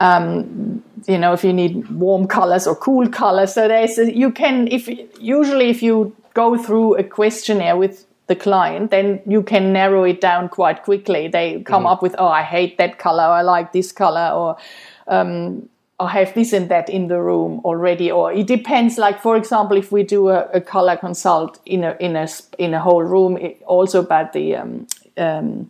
Um, 0.01 0.83
you 1.07 1.19
know, 1.19 1.33
if 1.33 1.43
you 1.43 1.53
need 1.53 1.87
warm 1.89 2.27
colors 2.27 2.65
or 2.65 2.75
cool 2.75 3.07
colors, 3.09 3.53
so 3.53 3.67
there's 3.67 3.99
a, 3.99 4.15
you 4.15 4.31
can 4.31 4.67
if 4.69 4.89
usually 5.19 5.69
if 5.69 5.83
you 5.83 6.15
go 6.33 6.57
through 6.57 6.95
a 6.95 7.03
questionnaire 7.03 7.77
with 7.77 8.05
the 8.27 8.35
client, 8.35 8.91
then 8.91 9.21
you 9.25 9.43
can 9.43 9.73
narrow 9.73 10.03
it 10.03 10.21
down 10.21 10.47
quite 10.49 10.83
quickly. 10.83 11.27
They 11.27 11.61
come 11.61 11.85
up 11.85 12.01
with, 12.01 12.15
oh, 12.17 12.27
I 12.27 12.41
hate 12.41 12.77
that 12.77 12.97
color, 12.97 13.23
I 13.23 13.41
like 13.41 13.73
this 13.73 13.91
color, 13.91 14.31
or 14.33 14.57
um, 15.07 15.67
I 15.99 16.09
have 16.09 16.33
this 16.33 16.53
and 16.53 16.69
that 16.69 16.89
in 16.89 17.07
the 17.07 17.21
room 17.21 17.61
already. 17.63 18.11
Or 18.11 18.31
it 18.31 18.47
depends. 18.47 18.97
Like 18.97 19.21
for 19.21 19.35
example, 19.35 19.77
if 19.77 19.91
we 19.91 20.03
do 20.03 20.29
a, 20.29 20.47
a 20.53 20.61
color 20.61 20.95
consult 20.97 21.59
in 21.65 21.83
a 21.83 21.95
in 21.99 22.15
a 22.15 22.27
in 22.57 22.73
a 22.73 22.79
whole 22.79 23.03
room, 23.03 23.37
it, 23.37 23.61
also 23.65 23.99
about 23.99 24.33
the 24.33 24.55
um, 24.55 24.87
um, 25.17 25.69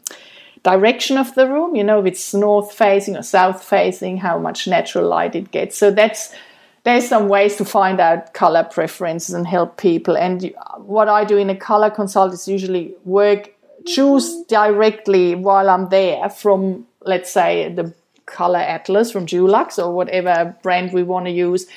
direction 0.64 1.18
of 1.18 1.34
the 1.36 1.48
room. 1.48 1.76
You 1.76 1.84
know, 1.84 2.00
if 2.00 2.06
it's 2.06 2.34
north 2.34 2.72
facing 2.72 3.18
or 3.18 3.24
south 3.24 3.64
facing, 3.64 4.18
how 4.18 4.38
much 4.38 4.68
natural 4.68 5.08
light 5.08 5.36
it 5.36 5.52
gets. 5.52 5.78
So 5.78 5.92
that's 5.92 6.34
there's 6.84 7.08
some 7.08 7.30
ways 7.30 7.56
to 7.58 7.66
find 7.66 8.00
out 8.00 8.34
color 8.34 8.64
preferences 8.64 9.34
and 9.34 9.48
help 9.48 9.78
people. 9.78 10.18
And 10.18 10.54
what 10.78 11.08
I 11.08 11.24
do 11.24 11.38
in 11.38 11.50
a 11.50 11.56
color 11.56 11.90
consult 11.90 12.34
is 12.34 12.48
usually 12.48 12.94
work, 13.06 13.54
choose 13.86 14.44
directly 14.44 15.36
while 15.36 15.70
I'm 15.70 15.90
there 15.90 16.30
from, 16.30 16.86
let's 17.02 17.32
say, 17.32 17.72
the 17.74 17.94
color 18.26 18.60
atlas 18.60 19.12
from 19.12 19.26
Dulux 19.26 19.78
or 19.78 19.94
whatever 19.94 20.56
brand 20.62 20.94
we 20.94 21.04
want 21.04 21.26
to 21.26 21.32
use 21.32 21.68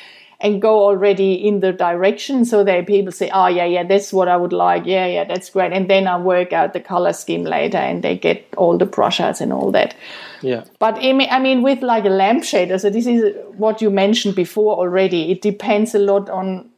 and 0.41 0.61
go 0.61 0.85
already 0.85 1.35
in 1.35 1.61
the 1.61 1.73
direction 1.73 2.45
so 2.45 2.63
that 2.65 2.87
people 2.87 3.11
say, 3.11 3.31
oh, 3.33 3.47
yeah, 3.47 3.65
yeah, 3.65 3.83
that's 3.85 4.13
what 4.13 4.29
I 4.29 4.37
would 4.37 4.53
like. 4.53 4.85
Yeah, 4.85 5.07
yeah, 5.07 5.25
that's 5.25 5.51
great. 5.51 5.73
And 5.73 5.89
then 5.89 6.07
I 6.07 6.19
work 6.19 6.53
out 6.53 6.73
the 6.73 6.81
color 6.81 7.13
scheme 7.13 7.45
later 7.45 7.79
and 7.79 8.05
they 8.05 8.19
get 8.19 8.47
all 8.57 8.77
the 8.77 8.87
brush 8.87 9.19
outs 9.19 9.41
and 9.41 9.53
all 9.53 9.71
that. 9.73 9.95
Yeah. 10.43 10.65
But 10.79 10.97
I 10.97 11.13
mean, 11.13 11.29
I 11.31 11.39
mean, 11.39 11.63
with 11.63 11.83
like 11.83 12.05
a 12.05 12.11
lampshade, 12.11 12.79
so 12.81 12.91
this 12.91 13.07
is 13.07 13.35
what 13.57 13.81
you 13.81 13.91
mentioned 13.91 14.35
before 14.35 14.77
already. 14.77 15.33
It 15.33 15.41
depends 15.41 15.95
a 15.95 15.99
lot 15.99 16.29
on, 16.29 16.69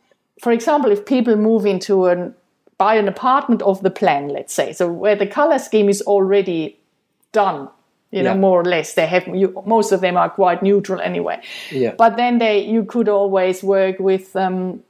for 0.40 0.52
example, 0.52 0.92
if 0.92 1.04
people 1.04 1.36
move 1.36 1.66
into 1.66 2.06
an 2.06 2.34
buy 2.78 2.94
an 2.94 3.08
apartment 3.08 3.60
of 3.62 3.82
the 3.82 3.90
plan, 3.90 4.28
let's 4.28 4.54
say, 4.54 4.72
so 4.72 4.90
where 4.90 5.16
the 5.16 5.26
color 5.26 5.58
scheme 5.58 5.88
is 5.88 6.00
already 6.02 6.78
done, 7.32 7.68
you 8.10 8.22
know, 8.22 8.32
Yeah. 8.32 8.40
more 8.40 8.60
or 8.60 8.64
less. 8.64 8.94
They 8.94 9.06
have 9.06 9.26
you, 9.28 9.62
most 9.66 9.92
of 9.92 10.00
them 10.00 10.16
are 10.16 10.30
quite 10.30 10.62
neutral 10.62 11.00
anyway. 11.00 11.40
Yeah. 11.70 11.94
But 11.98 12.16
then 12.16 12.38
they 12.38 12.64
you 12.64 12.84
could 12.84 13.08
always 13.08 13.62
work 13.62 13.98
with 13.98 14.34
um, 14.36 14.82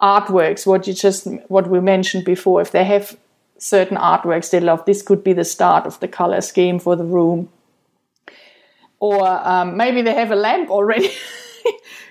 artworks. 0.00 0.66
What 0.66 0.86
you 0.86 0.94
just 0.94 1.26
what 1.48 1.66
we 1.68 1.80
mentioned 1.80 2.24
before. 2.24 2.60
If 2.62 2.70
they 2.70 2.84
have 2.84 3.16
certain 3.58 3.96
artworks 3.96 4.50
they 4.50 4.60
love, 4.60 4.84
this 4.84 5.02
could 5.02 5.22
be 5.22 5.32
the 5.34 5.44
start 5.44 5.86
of 5.86 5.98
the 6.00 6.08
color 6.08 6.40
scheme 6.40 6.78
for 6.78 6.96
the 6.96 7.04
room 7.04 7.48
or 9.00 9.26
um, 9.26 9.76
maybe 9.76 10.02
they 10.02 10.14
have 10.14 10.30
a 10.30 10.36
lamp 10.36 10.70
already. 10.70 11.10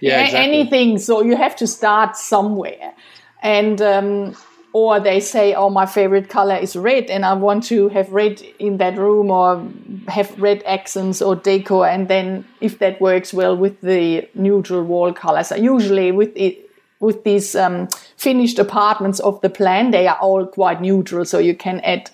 Yeah, 0.02 0.26
exactly. 0.26 0.40
Anything. 0.54 0.98
So 1.00 1.22
you 1.24 1.38
have 1.38 1.56
to 1.58 1.68
start 1.68 2.18
somewhere. 2.18 2.94
And 3.42 3.82
um, 3.82 4.36
or 4.74 5.00
they 5.00 5.20
say, 5.20 5.54
"Oh, 5.54 5.70
my 5.70 5.86
favorite 5.86 6.30
color 6.30 6.56
is 6.56 6.76
red, 6.76 7.10
and 7.10 7.24
I 7.24 7.34
want 7.34 7.64
to 7.66 7.90
have 7.90 8.12
red 8.12 8.42
in 8.60 8.78
that 8.78 8.98
room, 8.98 9.32
or 9.32 9.64
have 10.08 10.40
red 10.42 10.64
accents 10.66 11.22
or 11.22 11.36
decor." 11.36 11.88
And 11.88 12.08
then, 12.08 12.46
if 12.60 12.80
that 12.80 13.00
works 13.00 13.34
well 13.34 13.56
with 13.56 13.80
the 13.82 14.28
neutral 14.34 14.84
wall 14.84 15.14
colors, 15.14 15.52
usually 15.52 16.12
with 16.12 16.32
it 16.36 16.70
with 17.00 17.24
these 17.24 17.54
um, 17.56 17.88
finished 18.18 18.58
apartments 18.60 19.20
of 19.20 19.40
the 19.42 19.50
plan, 19.50 19.92
they 19.92 20.08
are 20.08 20.18
all 20.22 20.46
quite 20.46 20.82
neutral, 20.82 21.26
so 21.26 21.38
you 21.38 21.54
can 21.54 21.80
add 21.82 22.10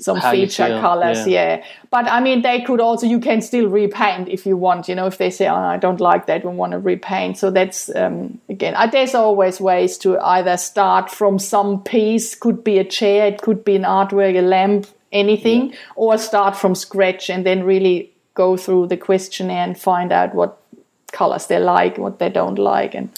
some 0.00 0.18
How 0.18 0.30
feature 0.30 0.78
colors. 0.80 1.26
yeah. 1.26 1.56
Yeah. 1.56 1.64
but 1.90 2.06
I 2.06 2.20
mean, 2.20 2.42
they 2.42 2.60
could 2.62 2.80
also 2.80 3.06
you 3.06 3.20
can 3.20 3.40
still 3.40 3.68
repaint 3.68 4.28
if 4.28 4.46
you 4.46 4.56
want. 4.56 4.88
You 4.88 4.94
know, 4.94 5.06
if 5.06 5.18
they 5.18 5.30
say, 5.30 5.48
"Oh, 5.48 5.54
I 5.54 5.76
don't 5.76 6.00
like 6.00 6.26
that, 6.26 6.44
we 6.44 6.50
want 6.52 6.72
to 6.72 6.78
repaint." 6.78 7.38
So 7.38 7.50
that's 7.50 7.94
um, 7.94 8.40
again, 8.48 8.74
uh, 8.76 8.86
there's 8.86 9.14
always 9.14 9.60
ways 9.60 9.98
to 9.98 10.18
either 10.20 10.56
start 10.56 11.10
from 11.10 11.38
some 11.38 11.82
piece, 11.82 12.34
could 12.34 12.62
be 12.64 12.78
a 12.78 12.84
chair, 12.84 13.26
it 13.26 13.42
could 13.42 13.64
be 13.64 13.76
an 13.76 13.82
artwork, 13.84 14.36
a 14.38 14.42
lamp, 14.42 14.86
anything, 15.12 15.74
or 15.96 16.18
start 16.18 16.56
from 16.56 16.74
scratch 16.74 17.30
and 17.30 17.44
then 17.46 17.64
really 17.64 18.10
go 18.34 18.56
through 18.56 18.88
the 18.88 18.96
questionnaire 18.96 19.64
and 19.64 19.78
find 19.78 20.12
out 20.12 20.34
what 20.34 20.60
colors 21.12 21.46
they 21.46 21.58
like, 21.58 21.98
what 21.98 22.18
they 22.18 22.28
don't 22.28 22.58
like, 22.58 22.94
and 22.94 23.08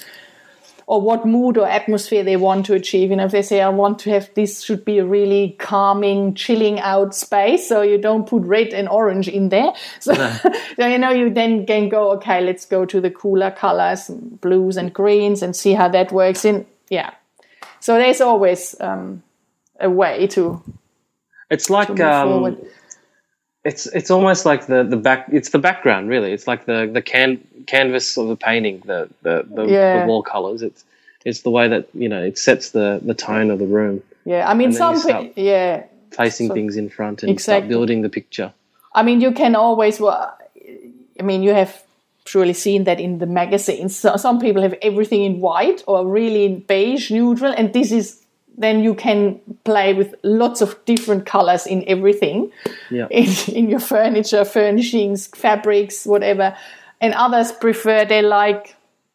or 0.86 1.00
what 1.00 1.26
mood 1.26 1.58
or 1.58 1.68
atmosphere 1.68 2.22
they 2.22 2.36
want 2.36 2.64
to 2.66 2.74
achieve. 2.74 3.10
You 3.10 3.16
know, 3.16 3.24
if 3.24 3.32
they 3.32 3.42
say, 3.42 3.60
I 3.60 3.68
want 3.68 3.98
to 4.00 4.10
have 4.10 4.32
this 4.34 4.62
should 4.62 4.84
be 4.84 4.98
a 4.98 5.04
really 5.04 5.56
calming, 5.58 6.34
chilling 6.34 6.78
out 6.78 7.14
space, 7.14 7.68
so 7.68 7.82
you 7.82 7.98
don't 7.98 8.28
put 8.28 8.42
red 8.42 8.68
and 8.68 8.88
orange 8.88 9.26
in 9.26 9.48
there. 9.48 9.72
So, 9.98 10.14
so, 10.76 10.86
you 10.86 10.98
know, 10.98 11.10
you 11.10 11.28
then 11.30 11.66
can 11.66 11.88
go, 11.88 12.12
okay, 12.12 12.40
let's 12.40 12.64
go 12.64 12.84
to 12.86 13.00
the 13.00 13.10
cooler 13.10 13.50
colors, 13.50 14.08
blues 14.08 14.76
and 14.76 14.92
greens, 14.92 15.42
and 15.42 15.56
see 15.56 15.72
how 15.72 15.88
that 15.88 16.12
works 16.12 16.44
in. 16.44 16.64
Yeah. 16.88 17.12
So 17.80 17.96
there's 17.96 18.20
always 18.20 18.76
um, 18.80 19.24
a 19.80 19.90
way 19.90 20.28
to, 20.28 20.62
It's 21.50 21.66
to 21.66 21.72
like 21.72 21.88
move 21.88 22.00
um, 22.00 22.28
forward. 22.28 22.66
It's 23.70 23.84
it's 23.98 24.10
almost 24.10 24.42
like 24.50 24.66
the 24.72 24.80
the 24.84 24.96
back. 25.08 25.20
It's 25.38 25.50
the 25.50 25.58
background, 25.68 26.08
really. 26.08 26.30
It's 26.32 26.46
like 26.52 26.62
the 26.66 26.78
the 26.96 27.02
can 27.02 27.40
canvas 27.66 28.16
of 28.16 28.28
the 28.28 28.36
painting, 28.48 28.76
the 28.86 29.08
the, 29.22 29.34
the, 29.56 29.64
Yeah. 29.66 30.00
the 30.00 30.06
wall 30.06 30.22
colors. 30.22 30.62
It's 30.62 30.84
it's 31.28 31.40
the 31.42 31.50
way 31.50 31.66
that 31.68 31.84
you 32.02 32.08
know 32.08 32.22
it 32.30 32.38
sets 32.38 32.70
the 32.70 33.00
the 33.10 33.14
tone 33.14 33.50
of 33.50 33.58
the 33.58 33.66
room, 33.66 34.02
Yeah. 34.24 34.50
I 34.50 34.54
mean, 34.54 34.72
some, 34.72 34.94
pe- 35.02 35.32
yeah. 35.36 35.84
facing 36.12 36.48
So- 36.48 36.54
things 36.54 36.76
in 36.76 36.88
front 36.88 37.22
and 37.22 37.30
Exactly. 37.30 37.60
start 37.60 37.68
building 37.68 38.02
the 38.02 38.08
picture. 38.08 38.52
I 38.94 39.02
mean, 39.02 39.20
you 39.20 39.32
can 39.32 39.54
always. 39.56 40.00
Well, 40.00 40.20
I 41.20 41.22
mean, 41.22 41.42
you 41.42 41.52
have 41.54 41.72
surely 42.26 42.54
seen 42.54 42.84
that 42.84 42.98
in 43.00 43.18
the 43.18 43.26
magazines. 43.26 43.96
So 43.96 44.16
some 44.26 44.38
people 44.38 44.62
have 44.62 44.76
everything 44.82 45.22
in 45.24 45.40
white 45.40 45.82
or 45.86 46.06
really 46.06 46.44
in 46.44 46.60
beige, 46.60 47.10
neutral, 47.10 47.52
and 47.58 47.72
this 47.72 47.90
is 47.92 48.22
then 48.58 48.82
you 48.82 48.94
can 48.94 49.40
play 49.64 49.92
with 49.94 50.14
lots 50.22 50.60
of 50.62 50.82
different 50.84 51.26
colors 51.26 51.66
in 51.66 51.84
everything 51.86 52.50
Yeah. 52.90 53.06
in, 53.10 53.28
in 53.54 53.68
your 53.70 53.80
furniture, 53.80 54.44
furnishings, 54.44 55.26
fabrics, 55.28 56.06
whatever. 56.06 56.56
And 57.00 57.14
others 57.14 57.52
prefer 57.52 58.04
they 58.04 58.22
like. 58.22 58.74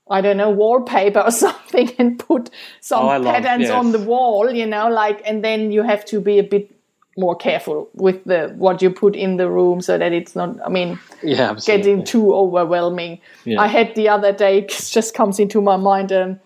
I 0.09 0.19
don't 0.19 0.35
know, 0.35 0.49
wallpaper 0.49 1.21
or 1.21 1.31
something, 1.45 1.89
and 1.97 2.19
put 2.19 2.49
some 2.81 3.05
Oh, 3.05 3.07
I 3.07 3.17
love- 3.17 3.33
patterns 3.33 3.61
yes. 3.69 3.71
on 3.71 3.93
the 3.93 3.99
wall, 3.99 4.51
you 4.51 4.65
know, 4.65 4.89
like, 4.89 5.21
and 5.23 5.41
then 5.41 5.71
you 5.71 5.83
have 5.83 6.03
to 6.05 6.19
be 6.19 6.37
a 6.37 6.43
bit 6.43 6.69
more 7.17 7.33
careful 7.35 7.89
with 7.93 8.21
the 8.25 8.53
what 8.57 8.81
you 8.81 8.89
put 8.89 9.15
in 9.15 9.37
the 9.37 9.49
room 9.49 9.79
so 9.81 9.97
that 9.97 10.11
it's 10.13 10.33
not 10.35 10.55
i 10.65 10.69
mean 10.69 10.97
Yeah, 11.21 11.51
absolutely. 11.51 11.83
getting 11.91 12.03
too 12.05 12.33
overwhelming 12.33 13.19
Yeah. 13.45 13.61
i 13.61 13.67
had 13.67 13.95
the 13.95 14.07
other 14.09 14.31
day 14.31 14.57
it 14.63 14.69
just 14.69 15.13
comes 15.13 15.37
into 15.39 15.61
my 15.61 15.75
mind 15.75 16.11
um, 16.13 16.39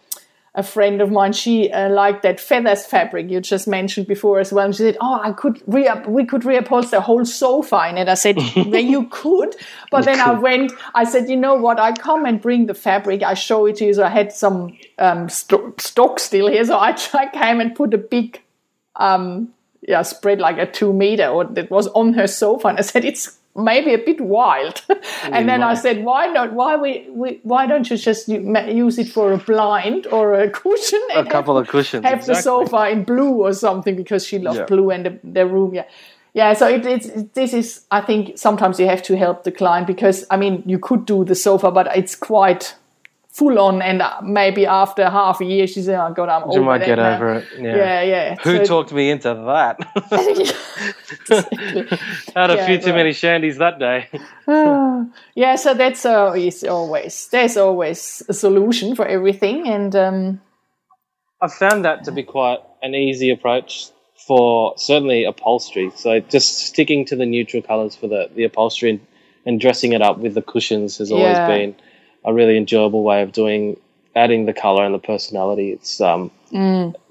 a 0.56 0.64
friend 0.64 1.02
of 1.02 1.12
mine 1.12 1.34
she 1.34 1.70
uh, 1.72 1.90
liked 1.90 2.24
that 2.24 2.40
feathers 2.40 2.86
fabric 2.86 3.30
you 3.30 3.42
just 3.42 3.68
mentioned 3.68 4.08
before 4.08 4.40
as 4.40 4.52
well. 4.52 4.66
And 4.66 4.76
she 4.76 4.84
said 4.84 4.98
oh 5.02 5.20
i 5.22 5.32
could 5.32 5.62
re 5.68 5.90
we 6.08 6.26
could 6.26 6.42
reupholster 6.42 6.92
the 6.92 7.02
whole 7.02 7.26
sofa 7.26 7.88
in 7.90 7.98
it. 7.98 8.08
I 8.08 8.14
said 8.14 8.38
well 8.56 8.80
you 8.80 9.08
could. 9.12 9.56
But 9.92 10.06
then 10.06 10.20
i 10.20 10.32
went 10.32 10.72
i 10.94 11.04
said 11.04 11.30
you 11.30 11.38
know 11.38 11.56
what? 11.56 11.80
I 11.80 11.92
come 11.92 12.26
and 12.26 12.42
bring 12.42 12.66
the 12.66 12.74
fabric. 12.74 13.22
I 13.22 13.34
show 13.34 13.66
it 13.66 13.76
to 13.78 13.86
you. 13.86 13.94
So 13.94 14.06
i 14.06 14.10
had 14.10 14.32
some 14.32 14.78
um, 14.98 15.30
sto- 15.30 15.74
stock 15.78 16.20
still 16.20 16.48
here. 16.48 16.66
So 16.66 16.78
I, 16.78 16.98
I 17.14 17.28
came 17.28 17.60
and 17.60 17.76
put 17.76 17.94
a 17.94 17.98
big 17.98 18.42
um, 18.96 19.54
yeah, 19.88 20.02
spread 20.02 20.40
like 20.40 20.58
a 20.58 20.66
two 20.66 20.94
meter, 20.94 21.28
or 21.28 21.46
that 21.46 21.70
was 21.70 21.88
on 21.90 22.14
her 22.14 22.28
sofa, 22.28 22.70
and 22.70 22.78
I 22.78 22.82
said 22.82 23.06
it's 23.06 23.38
maybe 23.56 23.94
a 23.94 23.98
bit 23.98 24.20
wild. 24.22 24.82
and 25.24 25.48
then 25.48 25.64
I 25.64 25.74
said, 25.76 26.04
why 26.04 26.28
not? 26.28 26.54
Why 26.54 26.76
we, 26.76 27.08
we 27.10 27.40
why 27.44 27.66
don't 27.68 27.90
you 27.90 27.98
just 27.98 28.28
use 28.28 29.00
it 29.00 29.10
for 29.10 29.32
a 29.32 29.38
blind 29.38 30.08
or 30.08 30.34
a 30.34 30.50
cushion? 30.50 31.02
a 31.14 31.26
couple 31.26 31.56
have, 31.56 31.66
of 31.66 31.70
cushions. 31.70 32.06
have 32.06 32.26
the 32.26 32.36
sofa 32.36 32.90
in 32.90 33.04
blue 33.04 33.34
or 33.46 33.54
something 33.54 33.96
because 33.96 34.26
she 34.26 34.40
loved 34.40 34.60
Yeah. 34.60 34.66
blue 34.66 34.92
and 34.92 35.06
the, 35.06 35.20
the 35.24 35.46
room. 35.46 35.74
Yeah. 35.74 35.86
Yeah, 36.34 36.52
so 36.52 36.68
it, 36.68 36.86
it's 36.86 37.08
this 37.34 37.54
is. 37.54 37.86
I 37.92 38.02
think 38.02 38.38
sometimes 38.38 38.78
you 38.78 38.88
have 38.88 39.02
to 39.04 39.16
help 39.16 39.46
the 39.46 39.54
client 39.54 39.88
because 39.88 40.26
I 40.30 40.36
mean 40.36 40.64
you 40.66 40.80
could 40.80 41.06
do 41.06 41.24
the 41.24 41.34
sofa, 41.34 41.72
but 41.72 41.88
it's 41.96 42.14
quite 42.14 42.76
full 43.36 43.60
on, 43.60 43.82
and 43.82 44.02
maybe 44.24 44.66
after 44.66 45.10
half 45.10 45.42
a 45.42 45.46
year 45.46 45.68
she 45.68 45.82
said, 45.82 46.00
"Oh 46.00 46.14
God, 46.14 46.30
I'm 46.30 46.44
over 46.44 46.54
You 46.54 46.64
might 46.64 46.86
get 46.86 46.98
now." 46.98 47.16
over 47.16 47.34
it. 47.36 47.46
Yeah. 47.60 47.76
Yeah, 47.76 48.02
yeah. 48.02 48.36
Who 48.44 48.58
So- 48.58 48.64
talked 48.66 48.94
me 48.94 49.10
into 49.10 49.34
that? 49.34 49.76
Had 52.36 52.50
a 52.52 52.56
Yeah, 52.56 52.66
few 52.66 52.78
too 52.80 52.94
many 52.94 53.12
shandies 53.12 53.58
that 53.58 53.80
day. 53.80 54.08
yeah, 55.36 55.56
so 55.56 55.74
that's 55.74 56.06
uh, 56.06 56.34
always 56.70 57.28
there's 57.28 57.58
always 57.58 58.24
a 58.30 58.34
solution 58.34 58.96
for 58.96 59.06
everything, 59.06 59.68
and 59.68 59.96
um, 59.96 60.42
I 61.42 61.48
found 61.50 61.84
that 61.86 62.04
to 62.06 62.12
be 62.12 62.24
quite 62.24 62.60
an 62.82 62.96
easy 62.96 63.30
approach 63.32 63.88
for 64.28 64.74
certainly 64.78 65.24
upholstery. 65.26 65.92
So 65.96 66.20
just 66.20 66.60
sticking 66.60 67.06
to 67.06 67.16
the 67.16 67.26
neutral 67.26 67.62
colours 67.62 67.96
for 67.96 68.08
the, 68.08 68.30
the 68.34 68.44
upholstery 68.46 68.90
and, 68.92 69.00
and 69.46 69.60
dressing 69.60 69.94
it 69.94 70.02
up 70.02 70.18
with 70.18 70.34
the 70.34 70.42
cushions 70.42 70.98
has 70.98 71.12
always 71.12 71.38
been 71.48 71.76
a 72.26 72.34
really 72.34 72.58
enjoyable 72.58 73.04
way 73.04 73.22
of 73.22 73.32
doing 73.32 73.78
adding 74.16 74.46
the 74.46 74.54
colour 74.54 74.86
and 74.86 74.94
the 74.94 75.00
personality. 75.00 75.72
It's 75.72 76.02
um 76.02 76.32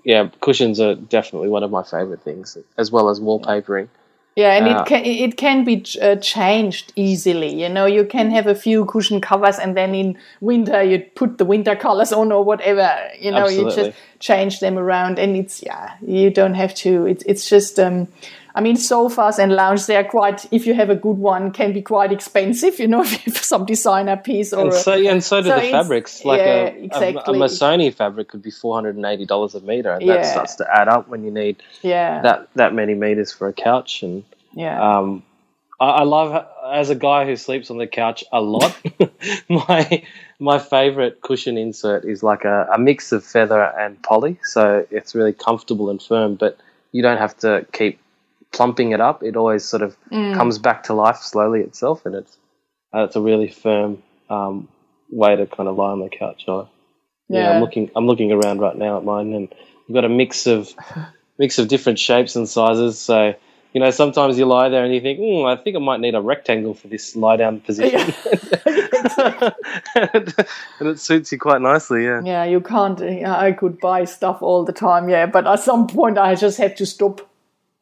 yeah, 0.04 0.28
cushions 0.40 0.80
are 0.80 0.94
definitely 0.94 1.48
one 1.48 1.62
of 1.62 1.70
my 1.70 1.82
favourite 1.82 2.20
things, 2.20 2.58
as 2.76 2.92
well 2.92 3.08
as 3.08 3.20
wallpapering. 3.20 3.88
yeah, 4.36 4.52
and 4.56 4.68
Uh, 4.68 4.80
it 4.80 4.86
can 4.86 5.04
it 5.04 5.36
can 5.36 5.64
be 5.64 5.84
uh, 6.02 6.16
changed 6.16 6.92
easily. 6.96 7.54
You 7.62 7.68
know, 7.68 7.86
you 7.86 8.04
can 8.04 8.30
have 8.30 8.46
a 8.46 8.54
few 8.54 8.84
cushion 8.84 9.20
covers, 9.20 9.58
and 9.58 9.76
then 9.76 9.94
in 9.94 10.18
winter 10.40 10.82
you 10.82 10.98
put 11.14 11.38
the 11.38 11.44
winter 11.44 11.76
colors 11.76 12.12
on 12.12 12.32
or 12.32 12.44
whatever. 12.44 12.90
You 13.20 13.30
know, 13.30 13.48
you 13.48 13.70
just 13.70 13.92
change 14.18 14.60
them 14.60 14.78
around, 14.78 15.18
and 15.18 15.36
it's 15.36 15.62
yeah, 15.62 15.94
you 16.06 16.30
don't 16.30 16.54
have 16.54 16.74
to. 16.76 17.06
It's 17.06 17.24
it's 17.26 17.48
just 17.48 17.78
um. 17.78 18.08
I 18.56 18.60
mean, 18.60 18.76
sofas 18.76 19.40
and 19.40 19.52
lounge, 19.52 19.86
they 19.86 19.96
are 19.96 20.04
quite, 20.04 20.46
if 20.52 20.64
you 20.64 20.74
have 20.74 20.88
a 20.88 20.94
good 20.94 21.18
one, 21.18 21.50
can 21.50 21.72
be 21.72 21.82
quite 21.82 22.12
expensive, 22.12 22.78
you 22.78 22.86
know, 22.86 23.02
if 23.02 23.26
you 23.26 23.32
have 23.32 23.42
some 23.44 23.66
designer 23.66 24.16
piece 24.16 24.52
or 24.52 24.60
And 24.60 24.68
a- 24.68 24.72
so, 24.78 24.92
and 24.92 25.24
so 25.24 25.40
do 25.42 25.48
so 25.48 25.56
the 25.56 25.70
fabrics. 25.70 26.24
Like 26.24 26.38
yeah, 26.38 26.44
a, 26.46 26.62
a, 26.62 26.66
a 26.66 26.84
exactly. 26.84 27.38
Missoni 27.38 27.92
fabric 27.92 28.28
could 28.28 28.42
be 28.42 28.52
four 28.52 28.74
hundred 28.76 28.94
and 28.96 29.04
eighty 29.04 29.26
dollars 29.26 29.54
a 29.56 29.60
meter, 29.60 29.92
and 29.92 30.02
Yeah. 30.02 30.18
that 30.18 30.26
starts 30.26 30.54
to 30.56 30.66
add 30.72 30.86
up 30.88 31.08
when 31.08 31.24
you 31.24 31.32
need 31.32 31.62
yeah, 31.82 32.22
that 32.22 32.48
that 32.54 32.74
many 32.74 32.94
meters 32.94 33.32
for 33.32 33.48
a 33.48 33.52
couch. 33.52 34.02
And 34.04 34.22
yeah. 34.52 34.80
um, 34.98 35.24
I, 35.80 35.86
I 35.86 36.02
love 36.04 36.46
as 36.72 36.90
a 36.90 36.94
guy 36.94 37.26
who 37.26 37.34
sleeps 37.34 37.70
on 37.70 37.78
the 37.78 37.88
couch 37.88 38.22
a 38.32 38.40
lot. 38.40 38.76
my 39.48 40.04
my 40.38 40.58
favorite 40.60 41.20
cushion 41.22 41.58
insert 41.58 42.04
is 42.04 42.22
like 42.22 42.44
a, 42.44 42.68
a 42.72 42.78
mix 42.78 43.10
of 43.10 43.24
feather 43.24 43.62
and 43.78 44.00
poly, 44.04 44.38
so 44.44 44.86
it's 44.92 45.14
really 45.16 45.32
comfortable 45.32 45.90
and 45.90 46.00
firm. 46.00 46.36
But 46.36 46.56
you 46.92 47.02
don't 47.02 47.18
have 47.18 47.36
to 47.38 47.66
keep 47.72 47.98
plumping 48.54 48.92
it 48.92 49.00
up. 49.00 49.22
It 49.22 49.36
always 49.36 49.64
sort 49.64 49.82
of 49.82 49.96
Mm. 50.10 50.34
comes 50.36 50.58
back 50.58 50.84
to 50.84 50.94
life 50.94 51.18
slowly 51.18 51.60
itself, 51.60 52.06
and 52.06 52.14
it's 52.14 52.36
uh, 52.94 53.04
it's 53.04 53.16
a 53.16 53.20
really 53.20 53.48
firm 53.48 54.02
um, 54.30 54.68
way 55.10 55.36
to 55.36 55.46
kind 55.46 55.68
of 55.68 55.76
lie 55.76 55.90
on 55.90 56.00
the 56.00 56.08
couch. 56.08 56.44
I, 56.48 56.52
yeah, 57.28 57.40
Yeah. 57.40 57.50
I'm 57.50 57.60
looking 57.60 57.90
I'm 57.96 58.06
looking 58.06 58.32
around 58.32 58.60
right 58.60 58.76
now 58.76 58.96
at 58.98 59.04
mine, 59.04 59.32
and 59.34 59.48
we've 59.88 59.94
got 59.94 60.04
a 60.04 60.08
mix 60.08 60.46
of 60.46 60.72
mix 61.38 61.58
of 61.58 61.68
different 61.68 61.98
shapes 61.98 62.36
and 62.36 62.48
sizes. 62.48 62.98
So 62.98 63.34
you 63.72 63.80
know, 63.80 63.90
sometimes 63.90 64.38
you 64.38 64.46
lie 64.46 64.68
there 64.68 64.84
and 64.84 64.94
you 64.94 65.00
think, 65.00 65.18
mm, 65.18 65.44
I 65.52 65.60
think 65.60 65.74
I 65.74 65.80
might 65.80 65.98
need 65.98 66.14
a 66.14 66.20
rectangle 66.20 66.74
for 66.74 66.86
this 66.86 67.16
lie 67.16 67.36
down 67.36 67.58
position, 67.58 67.98
and 69.96 70.88
it 70.88 70.98
suits 71.00 71.32
you 71.32 71.38
quite 71.38 71.60
nicely. 71.60 72.04
Yeah, 72.04 72.20
Yeah, 72.24 72.44
you 72.44 72.60
can't. 72.60 73.00
I 73.00 73.50
could 73.50 73.80
buy 73.80 74.04
stuff 74.04 74.42
all 74.42 74.64
the 74.64 74.72
time, 74.72 75.08
yeah, 75.08 75.26
but 75.26 75.46
at 75.48 75.58
some 75.60 75.88
point 75.88 76.18
I 76.18 76.36
just 76.36 76.58
have 76.58 76.76
to 76.76 76.86
stop. 76.86 77.20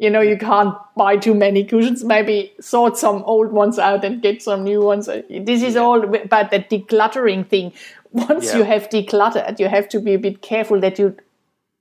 You 0.02 0.10
know, 0.10 0.20
you 0.20 0.36
can't 0.36 0.74
buy 0.96 1.16
too 1.16 1.32
many 1.32 1.62
cushions. 1.62 2.02
Maybe 2.02 2.52
sort 2.60 2.98
some 2.98 3.22
old 3.22 3.52
ones 3.52 3.78
out 3.78 4.04
and 4.04 4.20
get 4.20 4.42
some 4.42 4.64
new 4.64 4.80
ones. 4.80 5.06
This 5.50 5.62
is 5.62 5.76
all 5.76 6.02
about 6.02 6.50
the 6.50 6.58
decluttering 6.58 7.48
thing. 7.48 7.72
Once 8.12 8.46
Yeah. 8.46 8.58
you 8.58 8.64
have 8.64 8.88
decluttered, 8.88 9.60
you 9.60 9.68
have 9.68 9.88
to 9.90 10.00
be 10.00 10.14
a 10.14 10.18
bit 10.18 10.42
careful 10.42 10.80
that 10.80 10.98
you 10.98 11.14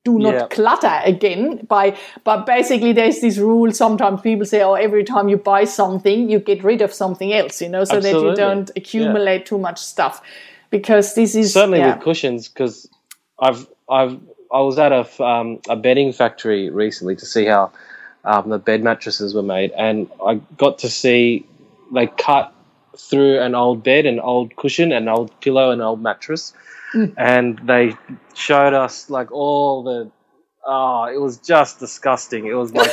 do 0.03 0.19
not 0.19 0.33
Yeah. 0.35 0.47
clutter 0.47 0.99
again 1.03 1.65
by 1.67 1.95
but 2.23 2.45
basically 2.45 2.91
there's 2.91 3.19
this 3.21 3.37
rule 3.37 3.71
sometimes 3.71 4.21
people 4.21 4.45
say 4.45 4.61
oh 4.63 4.73
every 4.73 5.03
time 5.03 5.29
you 5.29 5.37
buy 5.37 5.63
something 5.63 6.27
you 6.27 6.39
get 6.39 6.63
rid 6.63 6.81
of 6.81 6.91
something 6.91 7.33
else 7.33 7.61
you 7.61 7.69
know 7.69 7.83
so 7.83 7.99
that 7.99 8.13
you 8.13 8.33
don't 8.33 8.71
accumulate 8.75 9.45
too 9.45 9.59
much 9.59 9.77
stuff 9.77 10.23
because 10.71 11.13
this 11.13 11.35
is 11.35 11.53
certainly 11.53 11.77
yeah. 11.77 11.93
with 11.93 12.03
cushions 12.03 12.47
because 12.47 12.89
I've 13.37 13.67
I've 13.87 14.17
I 14.51 14.59
was 14.61 14.77
at 14.79 14.91
a, 14.91 15.23
um, 15.23 15.59
a 15.69 15.75
bedding 15.75 16.11
factory 16.11 16.69
recently 16.69 17.15
to 17.15 17.25
see 17.25 17.45
how 17.45 17.71
um, 18.25 18.49
the 18.49 18.59
bed 18.59 18.83
mattresses 18.83 19.33
were 19.33 19.43
made, 19.43 19.71
and 19.71 20.09
I 20.25 20.35
got 20.57 20.79
to 20.79 20.89
see 20.89 21.45
they 21.93 22.07
cut 22.07 22.53
through 22.97 23.39
an 23.41 23.55
old 23.55 23.83
bed, 23.83 24.05
an 24.05 24.19
old 24.19 24.55
cushion, 24.55 24.91
an 24.91 25.07
old 25.07 25.39
pillow, 25.41 25.71
an 25.71 25.81
old 25.81 26.01
mattress, 26.01 26.53
and 27.17 27.59
they 27.59 27.95
showed 28.35 28.73
us 28.73 29.09
like 29.09 29.31
all 29.31 29.83
the. 29.83 30.11
Oh, 30.65 31.05
it 31.05 31.19
was 31.19 31.37
just 31.37 31.79
disgusting. 31.79 32.45
It 32.47 32.53
was 32.53 32.73
like 32.75 32.91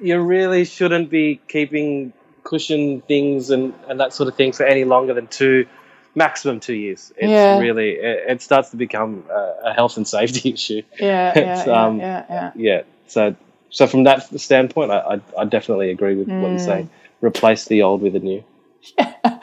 you 0.00 0.20
really 0.20 0.64
shouldn't 0.64 1.10
be 1.10 1.40
keeping 1.48 2.12
cushion 2.44 3.00
things 3.02 3.50
and, 3.50 3.74
and 3.88 4.00
that 4.00 4.12
sort 4.12 4.28
of 4.28 4.36
thing 4.36 4.52
for 4.52 4.64
any 4.64 4.84
longer 4.84 5.14
than 5.14 5.26
two, 5.28 5.66
maximum 6.14 6.60
two 6.60 6.74
years. 6.74 7.12
It's 7.16 7.32
Yeah. 7.32 7.58
really 7.58 7.92
it, 7.92 8.30
it 8.30 8.42
starts 8.42 8.70
to 8.70 8.76
become 8.76 9.24
a, 9.30 9.54
a 9.66 9.72
health 9.74 9.96
and 9.96 10.06
safety 10.06 10.50
issue. 10.54 10.82
Yeah, 11.00 11.38
yeah, 11.38 11.84
um, 11.86 12.00
yeah, 12.00 12.24
yeah. 12.30 12.52
Yeah. 12.56 12.82
So 13.08 13.36
so 13.70 13.86
from 13.86 14.04
that 14.04 14.22
standpoint, 14.40 14.90
I 14.90 14.98
I, 14.98 15.20
I 15.38 15.44
definitely 15.44 15.90
agree 15.90 16.14
with 16.14 16.28
what 16.28 16.50
you're 16.50 16.58
saying. 16.58 16.90
Replace 17.20 17.64
the 17.66 17.82
old 17.82 18.02
with 18.02 18.12
the 18.12 18.20
new. 18.20 18.44
Yeah. 18.98 19.12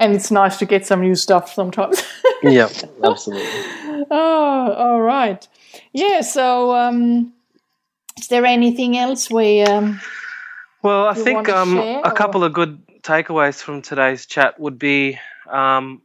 And 0.00 0.14
it's 0.14 0.30
nice 0.30 0.56
to 0.56 0.64
get 0.64 0.86
some 0.86 1.02
new 1.02 1.14
stuff 1.14 1.52
sometimes. 1.52 2.02
Yeah, 2.42 2.70
absolutely. 3.04 3.46
oh, 4.10 4.72
all 4.72 5.02
right. 5.02 5.46
Yeah. 5.92 6.22
So, 6.22 6.74
um, 6.74 7.34
is 8.18 8.28
there 8.28 8.46
anything 8.46 8.96
else 8.96 9.30
we? 9.30 9.60
Um, 9.60 10.00
Well, 10.82 11.06
I 11.06 11.12
think 11.12 11.50
um, 11.50 11.74
share, 11.74 12.00
a 12.02 12.12
couple 12.12 12.44
of 12.44 12.54
good 12.54 12.80
takeaways 13.02 13.60
from 13.60 13.82
today's 13.82 14.24
chat 14.24 14.58
would 14.58 14.78
be, 14.78 15.18
um, 15.50 16.00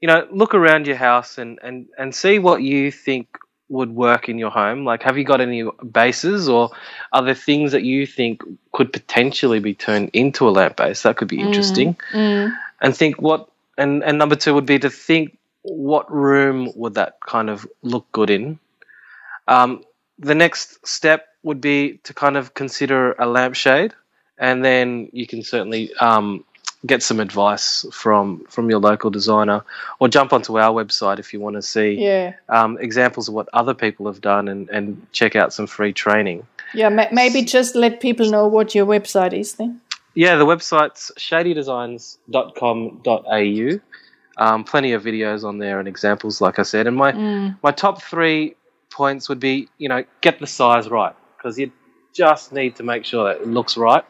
you 0.00 0.08
know, 0.08 0.26
look 0.32 0.52
around 0.52 0.88
your 0.88 0.96
house 0.96 1.38
and, 1.38 1.60
and, 1.62 1.86
and 1.96 2.12
see 2.12 2.40
what 2.40 2.62
you 2.62 2.90
think 2.90 3.28
would 3.70 3.94
work 3.94 4.28
in 4.28 4.38
your 4.38 4.50
home. 4.50 4.84
Like, 4.84 5.02
have 5.04 5.16
you 5.16 5.24
got 5.24 5.40
any 5.40 5.64
bases 5.92 6.48
or 6.48 6.70
are 7.12 7.22
there 7.24 7.34
things 7.34 7.72
that 7.72 7.84
you 7.84 8.06
think 8.06 8.42
could 8.72 8.92
potentially 8.92 9.60
be 9.60 9.74
turned 9.74 10.10
into 10.12 10.48
a 10.48 10.50
lamp 10.50 10.76
base? 10.76 11.02
That 11.04 11.16
could 11.16 11.28
be 11.28 11.40
interesting. 11.40 11.96
mm, 12.12 12.52
And 12.82 12.96
think 12.96 13.22
what, 13.22 13.48
and, 13.78 14.04
and 14.04 14.18
number 14.18 14.36
two 14.36 14.54
would 14.54 14.66
be 14.66 14.78
to 14.80 14.90
think 14.90 15.38
what 15.62 16.12
room 16.12 16.72
would 16.74 16.94
that 16.94 17.18
kind 17.26 17.48
of 17.48 17.66
look 17.82 18.10
good 18.12 18.30
in. 18.30 18.58
Um, 19.48 19.84
the 20.18 20.34
next 20.34 20.86
step 20.86 21.26
would 21.42 21.60
be 21.60 21.98
to 22.04 22.14
kind 22.14 22.36
of 22.36 22.54
consider 22.54 23.12
a 23.12 23.26
lampshade, 23.26 23.94
and 24.38 24.64
then 24.64 25.08
you 25.12 25.26
can 25.26 25.42
certainly 25.42 25.94
um, 25.96 26.44
get 26.86 27.02
some 27.02 27.20
advice 27.20 27.84
from 27.92 28.44
from 28.48 28.70
your 28.70 28.80
local 28.80 29.10
designer, 29.10 29.62
or 29.98 30.08
jump 30.08 30.32
onto 30.32 30.58
our 30.58 30.72
website 30.72 31.18
if 31.18 31.32
you 31.32 31.40
want 31.40 31.56
to 31.56 31.62
see 31.62 31.92
yeah. 31.92 32.34
um, 32.48 32.78
examples 32.78 33.28
of 33.28 33.34
what 33.34 33.48
other 33.52 33.74
people 33.74 34.06
have 34.06 34.20
done, 34.20 34.48
and, 34.48 34.68
and 34.70 35.06
check 35.12 35.36
out 35.36 35.52
some 35.52 35.66
free 35.66 35.92
training. 35.92 36.46
Yeah. 36.74 36.88
Ma- 36.88 37.08
maybe 37.12 37.42
just 37.42 37.74
let 37.74 38.00
people 38.00 38.30
know 38.30 38.46
what 38.46 38.74
your 38.74 38.86
website 38.86 39.32
is 39.32 39.54
then. 39.54 39.80
Yeah, 40.14 40.36
the 40.36 40.46
website's 40.46 41.12
shadydesigns.com.au. 41.18 43.80
Um, 44.36 44.64
plenty 44.64 44.92
of 44.92 45.02
videos 45.02 45.44
on 45.44 45.58
there 45.58 45.78
and 45.78 45.88
examples, 45.88 46.40
like 46.40 46.58
I 46.58 46.62
said. 46.62 46.86
And 46.86 46.96
my 46.96 47.12
my 47.62 47.72
top 47.72 48.02
three 48.02 48.56
points 48.90 49.28
would 49.28 49.40
be, 49.40 49.68
you 49.78 49.88
know, 49.88 50.04
get 50.20 50.40
the 50.40 50.46
size 50.46 50.88
right 50.88 51.14
because 51.36 51.58
you 51.58 51.72
just 52.12 52.52
need 52.52 52.76
to 52.76 52.82
make 52.82 53.04
sure 53.04 53.24
that 53.24 53.42
it 53.42 53.48
looks 53.48 53.76
right. 53.76 54.04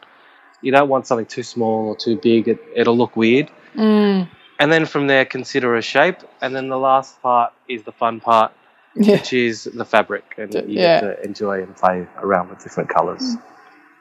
You 0.61 0.71
don't 0.71 0.89
want 0.89 1.07
something 1.07 1.25
too 1.25 1.43
small 1.43 1.89
or 1.89 1.95
too 1.95 2.17
big; 2.17 2.47
it, 2.47 2.59
it'll 2.75 2.97
look 2.97 3.15
weird. 3.15 3.49
Mm. 3.75 4.27
And 4.59 4.71
then 4.71 4.85
from 4.85 5.07
there, 5.07 5.25
consider 5.25 5.75
a 5.75 5.81
shape. 5.81 6.17
And 6.41 6.55
then 6.55 6.69
the 6.69 6.77
last 6.77 7.21
part 7.21 7.53
is 7.67 7.83
the 7.83 7.91
fun 7.91 8.19
part, 8.19 8.51
Yeah. 8.95 9.13
which 9.13 9.33
is 9.33 9.63
the 9.63 9.85
fabric, 9.85 10.35
and 10.37 10.53
you 10.53 10.63
Yeah. 10.67 11.01
get 11.01 11.17
to 11.17 11.23
enjoy 11.25 11.63
and 11.63 11.75
play 11.75 12.05
around 12.19 12.49
with 12.49 12.61
different 12.63 12.89
colors. 12.89 13.23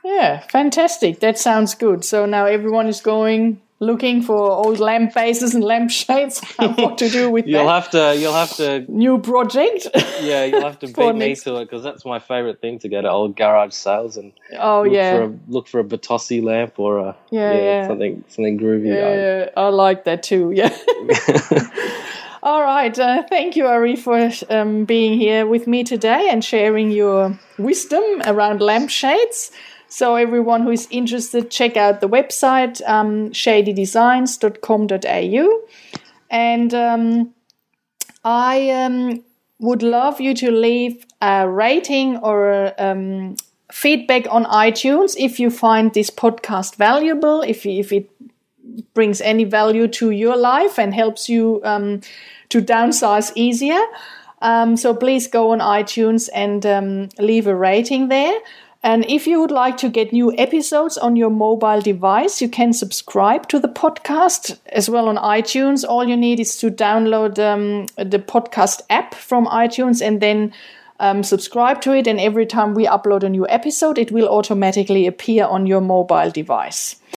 Yeah. 0.04 0.40
Fantastic. 0.50 1.20
That 1.20 1.38
sounds 1.38 1.74
good. 1.74 2.04
So 2.04 2.26
now 2.26 2.46
everyone 2.46 2.86
is 2.88 3.00
going 3.00 3.60
looking 3.80 4.22
for 4.22 4.36
old 4.36 4.78
lamp 4.78 5.14
bases 5.14 5.54
and 5.54 5.64
lamp 5.64 5.90
shades. 5.90 6.44
what 6.58 6.98
to 6.98 7.08
do 7.08 7.30
with 7.30 7.46
You'll 7.46 7.64
that 7.64 7.82
have 7.82 7.90
to, 7.90 8.16
you'll 8.16 8.34
have 8.34 8.54
to 8.56 8.84
new 8.88 9.18
project? 9.18 9.88
Yeah, 10.20 10.44
you'll 10.44 10.60
have 10.60 10.78
to 10.80 10.86
beat 10.92 11.14
me 11.14 11.34
to 11.34 11.56
it 11.56 11.64
because 11.64 11.82
that's 11.82 12.04
my 12.04 12.18
favorite 12.18 12.60
thing 12.60 12.78
to 12.80 12.88
go 12.88 13.00
to 13.00 13.10
old 13.10 13.36
garage 13.36 13.72
sales 13.72 14.16
and 14.16 14.32
oh 14.58 14.82
look 14.82 14.92
yeah. 14.92 15.16
for 15.16 15.22
a 15.22 15.38
look 15.48 15.68
for 15.68 15.80
a 15.80 15.84
Batossi 15.84 16.42
lamp 16.42 16.78
or 16.78 16.98
a 16.98 17.16
Yeah, 17.30 17.54
yeah. 17.54 17.88
something 17.88 18.24
something 18.28 18.58
groovy. 18.58 18.94
Yeah, 18.94 19.48
I 19.56 19.68
like 19.68 20.04
that 20.04 20.22
too. 20.22 20.52
Yeah. 20.52 20.76
All 22.42 22.62
right. 22.62 22.98
Uh, 22.98 23.22
thank 23.24 23.54
you, 23.54 23.66
Ari, 23.66 23.96
for 23.96 24.30
um, 24.48 24.86
being 24.86 25.18
here 25.18 25.46
with 25.46 25.66
me 25.66 25.84
today 25.84 26.28
and 26.30 26.42
sharing 26.42 26.90
your 26.90 27.38
wisdom 27.58 28.02
around 28.24 28.62
lampshades. 28.62 29.50
So, 29.92 30.14
everyone 30.14 30.62
who 30.62 30.70
is 30.70 30.86
interested, 30.92 31.50
check 31.50 31.76
out 31.76 32.00
the 32.00 32.08
website 32.08 32.80
um, 32.88 33.30
shadydesigns.com.au. 33.30 35.60
And 36.30 36.72
um, 36.72 37.34
I 38.24 38.70
um, 38.70 39.24
would 39.58 39.82
love 39.82 40.20
you 40.20 40.32
to 40.34 40.52
leave 40.52 41.04
a 41.20 41.48
rating 41.48 42.18
or 42.18 42.72
um, 42.80 43.34
feedback 43.72 44.28
on 44.30 44.44
iTunes 44.44 45.16
if 45.18 45.40
you 45.40 45.50
find 45.50 45.92
this 45.92 46.08
podcast 46.08 46.76
valuable, 46.76 47.42
if, 47.42 47.66
if 47.66 47.92
it 47.92 48.08
brings 48.94 49.20
any 49.20 49.42
value 49.42 49.88
to 49.88 50.12
your 50.12 50.36
life 50.36 50.78
and 50.78 50.94
helps 50.94 51.28
you 51.28 51.60
um, 51.64 52.00
to 52.50 52.62
downsize 52.62 53.32
easier. 53.34 53.82
Um, 54.40 54.76
so 54.76 54.94
please 54.94 55.26
go 55.26 55.50
on 55.50 55.58
iTunes 55.58 56.28
and 56.32 56.64
leave 57.18 57.48
a 57.48 57.56
rating 57.56 58.06
there. 58.06 58.38
And 58.82 59.04
if 59.10 59.26
you 59.26 59.40
would 59.40 59.50
like 59.50 59.76
to 59.78 59.90
get 59.90 60.12
new 60.12 60.34
episodes 60.38 60.96
on 60.96 61.14
your 61.14 61.28
mobile 61.28 61.82
device, 61.82 62.40
you 62.40 62.48
can 62.48 62.72
subscribe 62.72 63.46
to 63.48 63.58
the 63.58 63.68
podcast 63.68 64.58
as 64.66 64.88
well 64.88 65.08
on 65.08 65.16
iTunes. 65.16 65.84
All 65.86 66.08
you 66.08 66.16
need 66.16 66.40
is 66.40 66.56
to 66.58 66.70
download 66.70 67.38
um, 67.38 67.86
the 67.96 68.18
podcast 68.18 68.80
app 68.88 69.14
from 69.14 69.46
iTunes 69.46 70.00
and 70.00 70.22
then 70.22 70.54
um, 70.98 71.22
subscribe 71.22 71.82
to 71.82 71.92
it. 71.92 72.06
And 72.06 72.18
every 72.18 72.46
time 72.46 72.74
we 72.74 72.86
upload 72.86 73.22
a 73.22 73.28
new 73.28 73.46
episode, 73.48 73.98
it 73.98 74.12
will 74.12 74.28
automatically 74.28 75.06
appear 75.06 75.44
on 75.44 75.66
your 75.66 75.82
mobile 75.82 76.30
device. 76.30 76.96